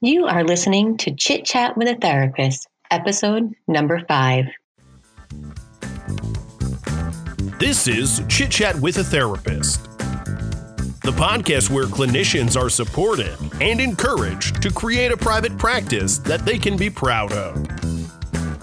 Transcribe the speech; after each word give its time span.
You 0.00 0.26
are 0.26 0.44
listening 0.44 0.96
to 0.98 1.12
Chit 1.12 1.44
Chat 1.44 1.76
with 1.76 1.88
a 1.88 1.96
Therapist, 1.96 2.68
episode 2.88 3.52
number 3.66 4.00
five. 4.06 4.44
This 7.58 7.88
is 7.88 8.22
Chit 8.28 8.52
Chat 8.52 8.76
with 8.76 8.98
a 8.98 9.02
Therapist, 9.02 9.82
the 11.02 11.10
podcast 11.10 11.70
where 11.70 11.86
clinicians 11.86 12.56
are 12.56 12.70
supported 12.70 13.36
and 13.60 13.80
encouraged 13.80 14.62
to 14.62 14.70
create 14.70 15.10
a 15.10 15.16
private 15.16 15.58
practice 15.58 16.18
that 16.18 16.44
they 16.44 16.58
can 16.58 16.76
be 16.76 16.88
proud 16.88 17.32
of. 17.32 17.56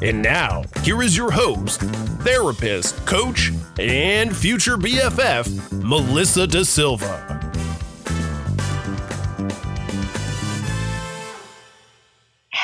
And 0.01 0.21
now, 0.21 0.63
here 0.83 1.01
is 1.01 1.17
your 1.17 1.31
host, 1.31 1.81
therapist, 2.21 3.05
coach, 3.05 3.51
and 3.77 4.33
future 4.33 4.77
BFF, 4.77 5.83
Melissa 5.83 6.47
Da 6.47 6.63
Silva. 6.63 7.34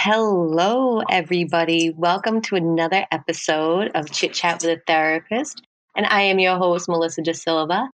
Hello, 0.04 1.04
everybody. 1.12 1.92
Welcome 1.96 2.42
to 2.42 2.56
another 2.56 3.06
episode 3.12 3.92
of 3.94 4.12
Chit 4.12 4.34
Chat 4.34 4.64
with 4.64 4.80
a 4.80 4.82
Therapist. 4.88 5.62
And 5.96 6.08
I 6.08 6.24
am 6.24 6.40
your 6.40 6.58
host, 6.58 6.90
Melissa 6.90 7.22
Da 7.22 7.34
Silva. 7.34 7.88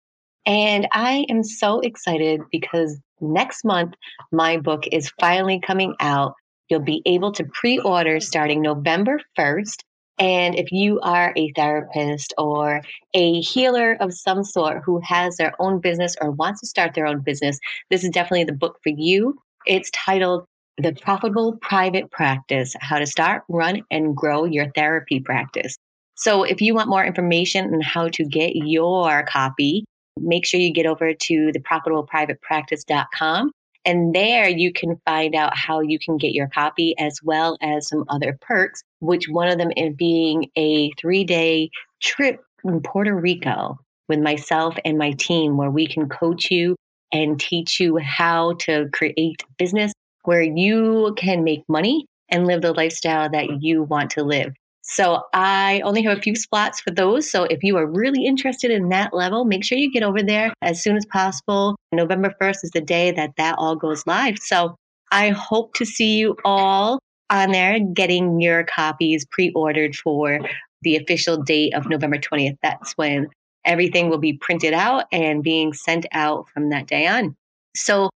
And 0.45 0.87
I 0.93 1.25
am 1.29 1.41
so 1.41 1.79
excited 1.79 2.41
because 2.51 2.99
next 3.21 3.65
month, 3.65 3.95
my 4.31 4.57
book 4.57 4.83
is 4.91 5.11
finally 5.19 5.59
coming 5.59 5.95
out. 5.99 6.35
You'll 6.69 6.81
be 6.81 7.01
able 7.07 7.31
to 7.31 7.43
pre 7.43 7.79
order 7.79 8.19
starting 8.19 8.61
November 8.61 9.19
1st. 9.35 9.79
And 10.19 10.53
if 10.53 10.71
you 10.71 10.99
are 10.99 11.33
a 11.35 11.51
therapist 11.53 12.35
or 12.37 12.81
a 13.15 13.41
healer 13.41 13.97
of 13.99 14.13
some 14.13 14.43
sort 14.43 14.83
who 14.85 15.01
has 15.03 15.37
their 15.37 15.53
own 15.59 15.79
business 15.79 16.15
or 16.21 16.29
wants 16.29 16.61
to 16.61 16.67
start 16.67 16.93
their 16.93 17.07
own 17.07 17.21
business, 17.21 17.57
this 17.89 18.03
is 18.03 18.11
definitely 18.11 18.43
the 18.43 18.53
book 18.53 18.77
for 18.83 18.91
you. 18.95 19.39
It's 19.65 19.89
titled 19.89 20.45
the 20.77 20.93
profitable 20.93 21.57
private 21.57 22.11
practice, 22.11 22.73
how 22.79 22.99
to 22.99 23.05
start, 23.05 23.43
run, 23.47 23.81
and 23.91 24.15
grow 24.15 24.45
your 24.45 24.69
therapy 24.75 25.19
practice. 25.19 25.77
So 26.15 26.43
if 26.43 26.61
you 26.61 26.73
want 26.73 26.89
more 26.89 27.05
information 27.05 27.73
on 27.73 27.81
how 27.81 28.09
to 28.09 28.25
get 28.25 28.55
your 28.55 29.23
copy, 29.23 29.85
make 30.17 30.45
sure 30.45 30.59
you 30.59 30.73
get 30.73 30.85
over 30.85 31.13
to 31.13 31.51
the 31.51 31.59
profitableprivatepractice.com. 31.59 33.51
And 33.87 34.15
there 34.15 34.49
you 34.49 34.73
can 34.73 34.99
find 35.05 35.35
out 35.35 35.55
how 35.55 35.79
you 35.81 35.99
can 35.99 36.17
get 36.17 36.33
your 36.33 36.47
copy 36.47 36.95
as 36.97 37.19
well 37.23 37.57
as 37.61 37.87
some 37.87 38.03
other 38.09 38.37
perks, 38.41 38.81
which 38.99 39.27
one 39.29 39.47
of 39.47 39.59
them 39.59 39.71
is 39.77 39.93
being 39.95 40.49
a 40.55 40.91
three 40.99 41.23
day 41.23 41.69
trip 42.01 42.41
in 42.63 42.81
Puerto 42.81 43.13
Rico 43.13 43.77
with 44.09 44.19
myself 44.19 44.75
and 44.85 44.97
my 44.97 45.11
team, 45.11 45.57
where 45.57 45.69
we 45.69 45.87
can 45.87 46.09
coach 46.09 46.49
you 46.49 46.75
and 47.11 47.39
teach 47.39 47.79
you 47.79 47.97
how 47.97 48.53
to 48.59 48.89
create 48.91 49.43
business 49.59 49.93
where 50.25 50.41
you 50.41 51.13
can 51.17 51.43
make 51.43 51.63
money 51.67 52.05
and 52.29 52.47
live 52.47 52.61
the 52.61 52.73
lifestyle 52.73 53.29
that 53.29 53.47
mm. 53.47 53.57
you 53.61 53.83
want 53.83 54.09
to 54.11 54.23
live. 54.23 54.53
So 54.87 55.23
I 55.33 55.81
only 55.83 56.03
have 56.03 56.17
a 56.17 56.21
few 56.21 56.35
spots 56.35 56.79
for 56.79 56.91
those. 56.91 57.29
So 57.29 57.45
if 57.45 57.63
you 57.63 57.75
are 57.77 57.87
really 57.87 58.25
interested 58.25 58.69
in 58.69 58.89
that 58.89 59.13
level, 59.13 59.43
make 59.43 59.63
sure 59.63 59.79
you 59.79 59.91
get 59.91 60.03
over 60.03 60.21
there 60.21 60.53
as 60.61 60.83
soon 60.83 60.95
as 60.95 61.05
possible. 61.07 61.75
November 61.91 62.35
1st 62.39 62.65
is 62.65 62.71
the 62.71 62.81
day 62.81 63.09
that 63.11 63.31
that 63.37 63.55
all 63.57 63.75
goes 63.75 64.05
live. 64.05 64.37
So 64.37 64.75
I 65.11 65.29
hope 65.29 65.73
to 65.75 65.85
see 65.85 66.17
you 66.17 66.35
all 66.45 66.99
on 67.31 67.51
there 67.51 67.79
getting 67.79 68.39
your 68.39 68.63
copies 68.63 69.25
pre-ordered 69.31 69.95
for 69.95 70.39
the 70.83 70.97
official 70.97 71.41
date 71.41 71.73
of 71.73 71.89
November 71.89 72.17
20th. 72.17 72.57
That's 72.61 72.93
when 72.93 73.27
everything 73.65 74.09
will 74.09 74.19
be 74.19 74.33
printed 74.33 74.73
out 74.73 75.05
and 75.11 75.41
being 75.41 75.73
sent 75.73 76.05
out 76.11 76.47
from 76.53 76.69
that 76.69 76.85
day 76.85 77.07
on. 77.07 77.35
So 77.75 78.11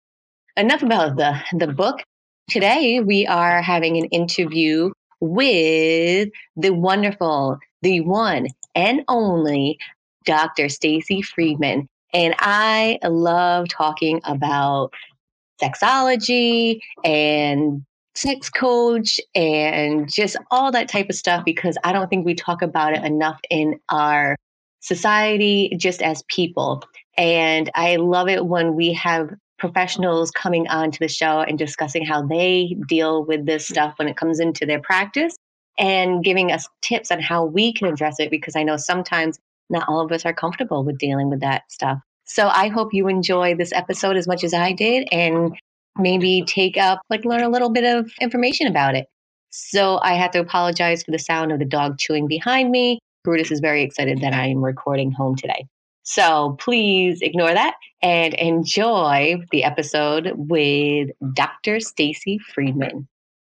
enough 0.57 0.83
about 0.83 1.17
the, 1.17 1.39
the 1.57 1.67
book. 1.67 2.01
Today, 2.49 2.99
we 2.99 3.27
are 3.27 3.61
having 3.61 3.97
an 3.97 4.05
interview 4.05 4.91
with 5.19 6.29
the 6.55 6.71
wonderful, 6.71 7.57
the 7.81 8.01
one 8.01 8.47
and 8.75 9.03
only 9.07 9.77
Dr. 10.25 10.69
Stacy 10.69 11.21
Friedman. 11.21 11.87
And 12.13 12.33
I 12.39 12.99
love 13.03 13.67
talking 13.69 14.21
about 14.23 14.91
sexology 15.61 16.79
and 17.03 17.83
sex 18.15 18.49
coach 18.49 19.19
and 19.35 20.11
just 20.11 20.35
all 20.51 20.71
that 20.71 20.89
type 20.89 21.09
of 21.09 21.15
stuff 21.15 21.45
because 21.45 21.77
I 21.83 21.91
don't 21.91 22.09
think 22.09 22.25
we 22.25 22.35
talk 22.35 22.61
about 22.61 22.93
it 22.93 23.03
enough 23.03 23.39
in 23.49 23.79
our 23.89 24.35
society 24.79 25.73
just 25.77 26.01
as 26.01 26.23
people. 26.29 26.83
And 27.17 27.69
I 27.75 27.97
love 27.97 28.27
it 28.27 28.45
when 28.45 28.75
we 28.75 28.93
have 28.93 29.29
professionals 29.59 30.31
coming 30.31 30.67
on 30.67 30.91
to 30.91 30.99
the 30.99 31.07
show 31.07 31.41
and 31.41 31.57
discussing 31.57 32.05
how 32.05 32.25
they 32.25 32.75
deal 32.87 33.23
with 33.25 33.45
this 33.45 33.67
stuff 33.67 33.93
when 33.97 34.07
it 34.07 34.17
comes 34.17 34.39
into 34.39 34.65
their 34.65 34.79
practice 34.81 35.35
and 35.77 36.23
giving 36.23 36.51
us 36.51 36.67
tips 36.81 37.11
on 37.11 37.21
how 37.21 37.45
we 37.45 37.73
can 37.73 37.87
address 37.87 38.19
it 38.19 38.31
because 38.31 38.55
I 38.55 38.63
know 38.63 38.77
sometimes 38.77 39.39
not 39.69 39.87
all 39.87 40.01
of 40.01 40.11
us 40.11 40.25
are 40.25 40.33
comfortable 40.33 40.83
with 40.83 40.97
dealing 40.97 41.29
with 41.29 41.41
that 41.41 41.71
stuff. 41.71 41.99
So 42.25 42.47
I 42.47 42.67
hope 42.67 42.93
you 42.93 43.07
enjoy 43.07 43.55
this 43.55 43.71
episode 43.73 44.17
as 44.17 44.27
much 44.27 44.43
as 44.43 44.53
I 44.53 44.73
did 44.73 45.07
and 45.11 45.57
maybe 45.97 46.43
take 46.45 46.77
up, 46.77 47.01
like, 47.09 47.25
learn 47.25 47.43
a 47.43 47.49
little 47.49 47.69
bit 47.69 47.83
of 47.83 48.11
information 48.21 48.67
about 48.67 48.95
it. 48.95 49.07
So 49.49 49.99
I 50.03 50.13
have 50.13 50.31
to 50.31 50.39
apologize 50.39 51.03
for 51.03 51.11
the 51.11 51.19
sound 51.19 51.51
of 51.51 51.59
the 51.59 51.65
dog 51.65 51.97
chewing 51.97 52.27
behind 52.27 52.71
me. 52.71 52.99
Brutus 53.23 53.51
is 53.51 53.59
very 53.59 53.83
excited 53.83 54.21
that 54.21 54.33
I 54.33 54.47
am 54.47 54.63
recording 54.63 55.11
home 55.11 55.35
today. 55.35 55.65
So 56.09 56.57
please 56.59 57.21
ignore 57.21 57.53
that 57.53 57.75
and 58.01 58.33
enjoy 58.33 59.43
the 59.51 59.63
episode 59.63 60.31
with 60.33 61.11
Dr. 61.35 61.79
Stacy 61.79 62.39
Friedman. 62.39 63.07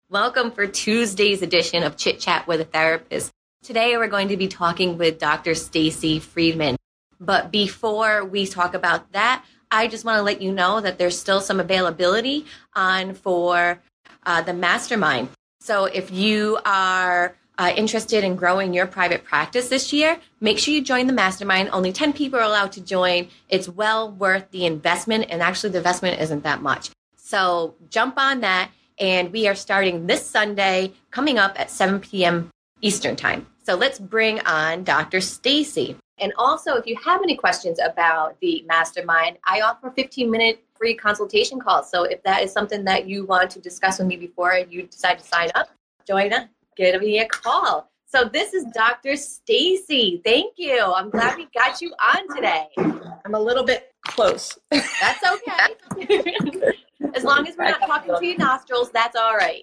Welcome 0.10 0.52
for 0.52 0.68
Tuesday's 0.68 1.42
edition 1.42 1.82
of 1.82 1.96
Chit 1.96 2.20
Chat 2.20 2.46
with 2.48 2.60
a 2.60 2.66
Therapist. 2.66 3.32
Today 3.64 3.96
we're 3.96 4.10
going 4.10 4.28
to 4.28 4.36
be 4.36 4.50
talking 4.50 4.98
with 4.98 5.18
Dr. 5.18 5.56
Stacy 5.56 6.20
Friedman. 6.20 6.76
But 7.22 7.54
before 7.54 8.26
we 8.26 8.46
talk 8.46 8.74
about 8.74 9.14
that, 9.14 9.46
I 9.72 9.88
just 9.88 10.04
want 10.04 10.18
to 10.18 10.22
let 10.22 10.42
you 10.42 10.52
know 10.52 10.82
that 10.82 10.98
there's 10.98 11.18
still 11.18 11.40
some 11.40 11.62
availability 11.62 12.46
on 12.76 13.14
for 13.14 13.82
uh, 14.26 14.42
the 14.42 14.54
mastermind. 14.54 15.30
So 15.62 15.86
if 15.86 16.12
you 16.12 16.60
are 16.66 17.34
uh, 17.62 17.72
interested 17.76 18.24
in 18.24 18.36
growing 18.36 18.74
your 18.74 18.88
private 18.88 19.24
practice 19.24 19.70
this 19.70 19.94
year, 19.94 20.20
make 20.40 20.58
sure 20.58 20.74
you 20.74 20.82
join 20.82 21.06
the 21.06 21.14
mastermind. 21.14 21.70
Only 21.72 21.94
10 21.94 22.12
people 22.12 22.40
are 22.40 22.44
allowed 22.44 22.72
to 22.72 22.82
join. 22.82 23.28
It's 23.50 23.70
well 23.70 24.12
worth 24.12 24.50
the 24.50 24.66
investment, 24.66 25.28
and 25.30 25.44
actually, 25.44 25.70
the 25.70 25.78
investment 25.78 26.20
isn't 26.20 26.42
that 26.42 26.64
much. 26.64 26.90
So 27.18 27.76
jump 27.92 28.18
on 28.18 28.40
that. 28.42 28.72
And 28.98 29.32
we 29.32 29.48
are 29.48 29.54
starting 29.54 30.08
this 30.08 30.26
Sunday, 30.26 30.94
coming 31.12 31.38
up 31.38 31.60
at 31.60 31.70
7 31.70 32.00
p.m. 32.00 32.50
Eastern 32.82 33.16
Time. 33.16 33.46
So 33.64 33.76
let's 33.76 34.00
bring 34.00 34.40
on 34.42 34.84
Dr. 34.84 35.22
Stacy. 35.22 35.96
And 36.18 36.34
also, 36.40 36.76
if 36.78 36.88
you 36.88 36.98
have 37.06 37.22
any 37.22 37.36
questions 37.36 37.80
about 37.80 38.40
the 38.42 38.64
mastermind, 38.68 39.38
I 39.46 39.62
offer 39.62 39.92
15 39.92 40.32
minute 40.32 40.64
free 40.76 40.96
consultation 40.96 41.60
calls. 41.60 41.92
So 41.92 42.04
if 42.06 42.24
that 42.24 42.42
is 42.42 42.52
something 42.52 42.84
that 42.86 43.08
you 43.08 43.24
want 43.26 43.52
to 43.52 43.60
discuss 43.60 44.00
with 44.00 44.08
me 44.08 44.18
before 44.18 44.56
you 44.68 44.84
decide 44.84 45.20
to 45.20 45.26
sign 45.26 45.50
up, 45.54 45.70
join 46.08 46.34
us 46.34 46.48
give 46.78 47.02
me 47.02 47.20
a 47.20 47.28
call. 47.28 47.90
So 48.08 48.26
this 48.26 48.54
is 48.54 48.66
Dr. 48.74 49.16
Stacy. 49.16 50.22
Thank 50.26 50.56
you. 50.58 50.82
I'm 50.82 51.10
glad 51.10 51.38
we 51.38 51.48
got 51.54 51.82
you 51.82 51.94
on 52.14 52.36
today. 52.36 52.68
I'm 52.78 53.36
a 53.36 53.40
little 53.40 53.64
bit 53.64 53.94
close. 54.06 54.58
That's 54.70 55.24
okay. 55.24 56.74
as 57.16 57.24
long 57.24 57.48
as 57.48 57.56
we're 57.58 57.70
not 57.70 57.82
talking 57.82 58.14
to 58.18 58.26
your 58.26 58.38
nostrils, 58.38 58.92
that's 58.92 59.16
all 59.16 59.36
right. 59.36 59.62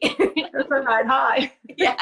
That's 0.52 0.70
all 0.70 0.82
right. 0.82 1.06
Hi. 1.06 1.52
Yeah. 1.76 1.96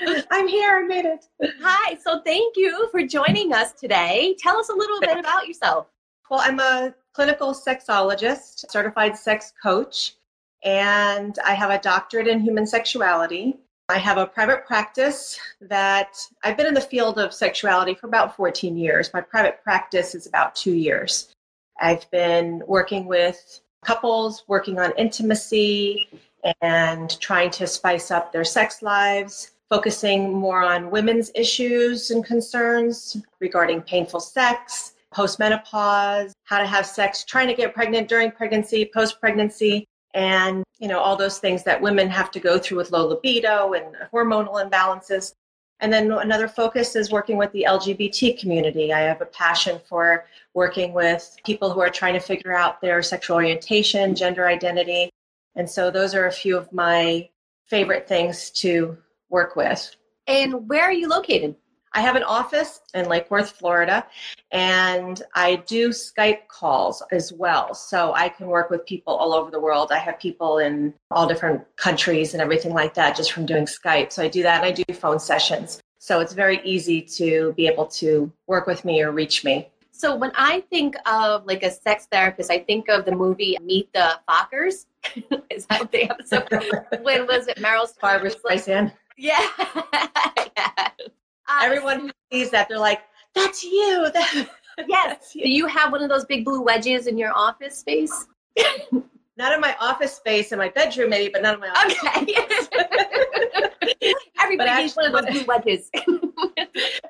I'm 0.30 0.48
here. 0.48 0.78
I 0.78 0.86
made 0.86 1.04
it. 1.04 1.26
Hi. 1.62 1.98
So 2.02 2.22
thank 2.24 2.56
you 2.56 2.88
for 2.90 3.02
joining 3.06 3.52
us 3.52 3.72
today. 3.72 4.36
Tell 4.38 4.58
us 4.58 4.70
a 4.70 4.74
little 4.74 5.00
bit 5.00 5.18
about 5.18 5.46
yourself. 5.46 5.88
Well, 6.30 6.40
I'm 6.42 6.60
a 6.60 6.94
clinical 7.12 7.54
sexologist, 7.54 8.70
certified 8.70 9.16
sex 9.16 9.52
coach, 9.62 10.14
and 10.62 11.38
I 11.44 11.54
have 11.54 11.70
a 11.70 11.78
doctorate 11.78 12.28
in 12.28 12.40
human 12.40 12.66
sexuality. 12.66 13.58
I 13.90 13.96
have 13.96 14.18
a 14.18 14.26
private 14.26 14.66
practice 14.66 15.40
that 15.62 16.18
I've 16.44 16.58
been 16.58 16.66
in 16.66 16.74
the 16.74 16.80
field 16.80 17.18
of 17.18 17.32
sexuality 17.32 17.94
for 17.94 18.06
about 18.06 18.36
14 18.36 18.76
years. 18.76 19.10
My 19.14 19.22
private 19.22 19.62
practice 19.62 20.14
is 20.14 20.26
about 20.26 20.54
two 20.54 20.74
years. 20.74 21.34
I've 21.80 22.08
been 22.10 22.62
working 22.66 23.06
with 23.06 23.60
couples, 23.82 24.44
working 24.46 24.78
on 24.78 24.92
intimacy 24.98 26.06
and 26.60 27.18
trying 27.18 27.50
to 27.52 27.66
spice 27.66 28.10
up 28.10 28.30
their 28.30 28.44
sex 28.44 28.82
lives, 28.82 29.52
focusing 29.70 30.34
more 30.34 30.62
on 30.62 30.90
women's 30.90 31.30
issues 31.34 32.10
and 32.10 32.22
concerns 32.22 33.16
regarding 33.40 33.80
painful 33.80 34.20
sex, 34.20 34.96
postmenopause, 35.14 36.32
how 36.44 36.58
to 36.58 36.66
have 36.66 36.84
sex, 36.84 37.24
trying 37.24 37.48
to 37.48 37.54
get 37.54 37.72
pregnant 37.72 38.06
during 38.06 38.32
pregnancy, 38.32 38.90
post 38.92 39.18
pregnancy, 39.18 39.86
and 40.14 40.64
you 40.78 40.88
know 40.88 40.98
all 40.98 41.16
those 41.16 41.38
things 41.38 41.62
that 41.64 41.80
women 41.80 42.08
have 42.08 42.30
to 42.30 42.40
go 42.40 42.58
through 42.58 42.78
with 42.78 42.92
low 42.92 43.06
libido 43.06 43.74
and 43.74 43.96
hormonal 44.12 44.62
imbalances 44.64 45.34
and 45.80 45.92
then 45.92 46.10
another 46.10 46.48
focus 46.48 46.96
is 46.96 47.12
working 47.12 47.36
with 47.36 47.52
the 47.52 47.66
lgbt 47.68 48.38
community 48.40 48.92
i 48.92 49.00
have 49.00 49.20
a 49.20 49.26
passion 49.26 49.80
for 49.88 50.24
working 50.54 50.92
with 50.92 51.36
people 51.44 51.70
who 51.72 51.80
are 51.80 51.90
trying 51.90 52.14
to 52.14 52.20
figure 52.20 52.56
out 52.56 52.80
their 52.80 53.02
sexual 53.02 53.36
orientation 53.36 54.14
gender 54.14 54.46
identity 54.46 55.10
And 55.58 55.68
so 55.68 55.90
those 55.90 56.14
are 56.14 56.26
a 56.26 56.32
few 56.32 56.56
of 56.56 56.72
my 56.72 57.28
favorite 57.66 58.08
things 58.08 58.50
to 58.50 58.96
work 59.28 59.56
with. 59.56 59.94
And 60.28 60.68
where 60.68 60.84
are 60.84 60.92
you 60.92 61.08
located? 61.08 61.56
I 61.92 62.00
have 62.00 62.16
an 62.16 62.22
office 62.22 62.80
in 62.94 63.08
Lake 63.08 63.30
Worth, 63.30 63.50
Florida, 63.52 64.06
and 64.52 65.22
I 65.34 65.56
do 65.66 65.90
Skype 65.90 66.48
calls 66.48 67.02
as 67.12 67.32
well. 67.32 67.74
So 67.74 68.12
I 68.14 68.28
can 68.28 68.46
work 68.46 68.70
with 68.70 68.86
people 68.86 69.14
all 69.14 69.34
over 69.34 69.50
the 69.50 69.60
world. 69.60 69.90
I 69.92 69.98
have 69.98 70.18
people 70.18 70.58
in 70.58 70.94
all 71.10 71.26
different 71.26 71.62
countries 71.76 72.34
and 72.34 72.42
everything 72.42 72.74
like 72.74 72.94
that 72.94 73.16
just 73.16 73.32
from 73.32 73.46
doing 73.46 73.64
Skype. 73.64 74.12
So 74.12 74.22
I 74.22 74.28
do 74.28 74.42
that 74.42 74.64
and 74.64 74.66
I 74.66 74.70
do 74.72 74.84
phone 74.94 75.18
sessions. 75.18 75.80
So 75.98 76.20
it's 76.20 76.32
very 76.32 76.60
easy 76.64 77.02
to 77.02 77.52
be 77.56 77.66
able 77.66 77.86
to 77.86 78.30
work 78.46 78.66
with 78.66 78.84
me 78.84 79.02
or 79.02 79.10
reach 79.10 79.44
me. 79.44 79.68
So 79.98 80.14
when 80.14 80.30
I 80.36 80.60
think 80.70 80.94
of 81.06 81.44
like 81.44 81.64
a 81.64 81.72
sex 81.72 82.06
therapist, 82.10 82.52
I 82.52 82.60
think 82.60 82.88
of 82.88 83.04
the 83.04 83.10
movie 83.10 83.56
Meet 83.60 83.92
the 83.92 84.20
Fockers. 84.28 84.86
Is 85.50 85.66
that 85.66 85.90
the 85.90 86.08
episode? 86.08 86.46
when 87.02 87.26
was 87.26 87.48
it? 87.48 87.56
Meryl 87.56 87.88
Barbra 88.00 88.30
Streisand. 88.30 88.92
Yeah. 89.20 89.48
yeah. 90.56 90.90
Uh, 91.48 91.60
Everyone 91.62 92.00
who 92.00 92.10
sees 92.30 92.50
that, 92.50 92.68
they're 92.68 92.78
like, 92.78 93.02
"That's 93.34 93.64
you." 93.64 94.08
That, 94.78 94.86
yes. 94.86 95.32
Do 95.32 95.48
you 95.48 95.66
have 95.66 95.90
one 95.90 96.04
of 96.04 96.08
those 96.08 96.24
big 96.26 96.44
blue 96.44 96.62
wedges 96.62 97.08
in 97.08 97.18
your 97.18 97.32
office 97.32 97.76
space? 97.76 98.28
not 99.36 99.52
in 99.52 99.60
my 99.60 99.74
office 99.80 100.14
space, 100.14 100.52
in 100.52 100.58
my 100.58 100.68
bedroom, 100.68 101.10
maybe, 101.10 101.30
but 101.32 101.42
not 101.42 101.54
in 101.54 101.60
my 101.60 101.68
office. 101.70 101.96
Okay. 102.16 104.14
Everybody 104.40 104.82
needs 104.82 104.94
one 104.94 105.06
of 105.06 105.12
those 105.12 105.32
blue 105.32 105.44
wedges. 105.46 105.90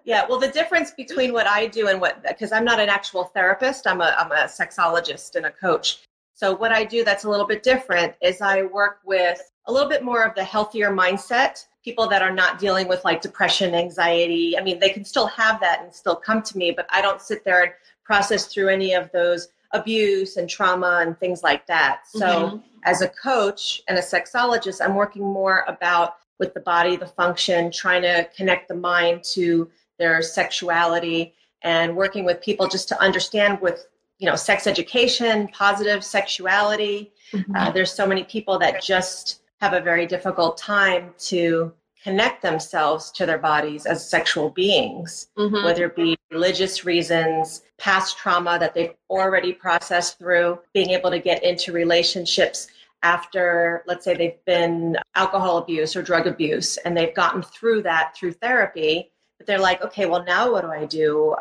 yeah. 0.05 0.25
Well, 0.29 0.39
the 0.39 0.49
difference 0.49 0.93
between 0.93 1.33
what 1.33 1.47
I 1.47 1.67
do 1.67 1.89
and 1.89 2.01
what, 2.01 2.23
because 2.23 2.53
I'm 2.53 2.65
not 2.65 2.81
an 2.81 2.89
actual 2.89 3.25
therapist, 3.25 3.87
I'm 3.87 4.01
a, 4.01 4.17
I'm 4.19 4.33
a 4.33 4.45
sexologist 4.47 5.35
and 5.35 5.45
a 5.47 5.51
coach. 5.51 6.08
So 6.39 6.55
what 6.55 6.71
I 6.71 6.85
do 6.85 7.03
that's 7.03 7.25
a 7.25 7.29
little 7.29 7.49
bit 7.49 7.65
different 7.65 8.15
is 8.23 8.41
I 8.41 8.63
work 8.63 9.01
with 9.05 9.41
a 9.67 9.73
little 9.73 9.89
bit 9.89 10.05
more 10.05 10.23
of 10.23 10.37
the 10.37 10.45
healthier 10.45 10.89
mindset 10.93 11.65
people 11.83 12.07
that 12.07 12.23
are 12.23 12.33
not 12.33 12.61
dealing 12.61 12.87
with 12.87 13.05
like 13.05 13.21
depression, 13.21 13.75
anxiety. 13.75 14.57
I 14.57 14.63
mean, 14.63 14.79
they 14.79 14.91
can 14.91 15.05
still 15.05 15.27
have 15.27 15.59
that 15.61 15.83
and 15.83 15.93
still 15.93 16.15
come 16.15 16.43
to 16.43 16.57
me, 16.57 16.71
but 16.71 16.87
I 16.91 17.03
don't 17.03 17.21
sit 17.21 17.45
there 17.45 17.65
and 17.65 17.73
process 18.05 18.47
through 18.47 18.69
any 18.69 18.95
of 18.95 19.11
those 19.11 19.49
abuse 19.73 20.37
and 20.37 20.49
trauma 20.49 21.01
and 21.03 21.19
things 21.19 21.43
like 21.43 21.67
that. 21.67 22.03
So, 22.07 22.27
mm-hmm. 22.27 22.57
as 22.85 23.03
a 23.03 23.09
coach 23.09 23.83
and 23.89 23.99
a 23.99 24.01
sexologist, 24.01 24.81
I'm 24.81 24.95
working 24.95 25.25
more 25.25 25.65
about 25.67 26.19
with 26.39 26.55
the 26.55 26.61
body, 26.61 26.95
the 26.95 27.07
function, 27.07 27.73
trying 27.73 28.03
to 28.03 28.29
connect 28.37 28.69
the 28.69 28.77
mind 28.77 29.25
to 29.33 29.69
their 29.99 30.23
sexuality 30.23 31.35
and 31.63 31.97
working 31.97 32.25
with 32.25 32.41
people 32.41 32.69
just 32.69 32.87
to 32.91 33.01
understand 33.01 33.61
with 33.61 33.89
you 34.19 34.27
know 34.27 34.37
sex 34.37 34.67
education 34.67 35.49
positive 35.49 36.05
sexuality 36.05 37.13
mm-hmm. 37.33 37.57
uh, 37.57 37.71
there's 37.71 37.93
so 37.93 38.07
many 38.07 38.25
people 38.25 38.59
that 38.59 38.83
just 38.83 39.43
have 39.61 39.73
a 39.73 39.81
very 39.81 40.07
difficult 40.07 40.57
time 40.57 41.13
to 41.19 41.73
connect 42.03 42.43
themselves 42.43 43.11
to 43.11 43.27
their 43.27 43.39
bodies 43.39 43.87
as 43.87 44.09
sexual 44.09 44.51
beings, 44.51 45.29
mm-hmm. 45.37 45.65
whether 45.65 45.87
it 45.87 45.97
be 45.97 46.17
religious 46.31 46.85
reasons, 46.85 47.63
past 47.77 48.17
trauma 48.17 48.59
that 48.59 48.75
they've 48.75 48.95
already 49.11 49.53
processed 49.53 50.19
through, 50.19 50.59
being 50.73 50.91
able 50.91 51.11
to 51.11 51.19
get 51.19 51.43
into 51.43 51.73
relationships 51.73 52.69
after, 53.03 53.83
let's 53.87 54.05
say, 54.05 54.17
they've 54.17 54.45
been 54.45 54.97
alcohol 55.15 55.59
abuse 55.59 55.95
or 55.95 56.03
drug 56.03 56.27
abuse, 56.27 56.77
and 56.79 56.97
they've 56.97 57.15
gotten 57.15 57.43
through 57.43 57.83
that 57.83 58.17
through 58.17 58.33
therapy. 58.33 59.11
But 59.39 59.47
they're 59.47 59.61
like, 59.61 59.83
okay, 59.83 60.07
well, 60.07 60.25
now 60.25 60.51
what 60.53 60.63
do 60.63 60.71
I 60.71 60.85
do? 60.85 61.35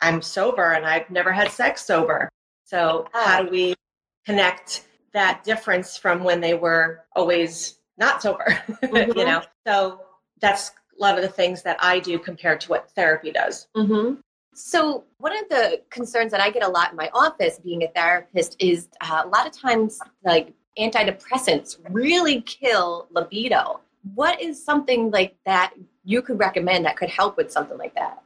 I'm 0.00 0.22
sober 0.22 0.72
and 0.72 0.84
I've 0.84 1.08
never 1.10 1.32
had 1.32 1.50
sex 1.50 1.84
sober. 1.84 2.28
So, 2.64 3.06
how 3.12 3.42
do 3.42 3.50
we 3.50 3.74
connect 4.26 4.86
that 5.12 5.44
difference 5.44 5.96
from 5.96 6.24
when 6.24 6.40
they 6.40 6.54
were 6.54 7.04
always 7.14 7.78
not 7.98 8.22
sober, 8.22 8.44
mm-hmm. 8.68 9.18
you 9.18 9.24
know? 9.24 9.42
So 9.66 10.00
that's 10.40 10.72
a 10.98 11.02
lot 11.02 11.16
of 11.16 11.22
the 11.22 11.28
things 11.28 11.62
that 11.62 11.76
I 11.80 12.00
do 12.00 12.18
compared 12.18 12.60
to 12.62 12.70
what 12.70 12.90
therapy 12.90 13.32
does. 13.32 13.68
Mm-hmm. 13.76 14.20
So, 14.54 15.04
one 15.18 15.36
of 15.36 15.48
the 15.48 15.82
concerns 15.90 16.30
that 16.30 16.40
I 16.40 16.50
get 16.50 16.62
a 16.62 16.68
lot 16.68 16.92
in 16.92 16.96
my 16.96 17.10
office 17.12 17.58
being 17.58 17.82
a 17.82 17.88
therapist 17.88 18.56
is 18.60 18.88
uh, 19.00 19.22
a 19.24 19.28
lot 19.28 19.46
of 19.46 19.52
times, 19.52 19.98
like 20.24 20.52
antidepressants 20.78 21.78
really 21.90 22.40
kill 22.42 23.08
libido. 23.10 23.80
What 24.14 24.40
is 24.40 24.62
something 24.62 25.10
like 25.10 25.36
that 25.44 25.74
you 26.04 26.22
could 26.22 26.38
recommend 26.38 26.84
that 26.84 26.96
could 26.96 27.08
help 27.08 27.36
with 27.36 27.50
something 27.50 27.78
like 27.78 27.94
that? 27.94 28.22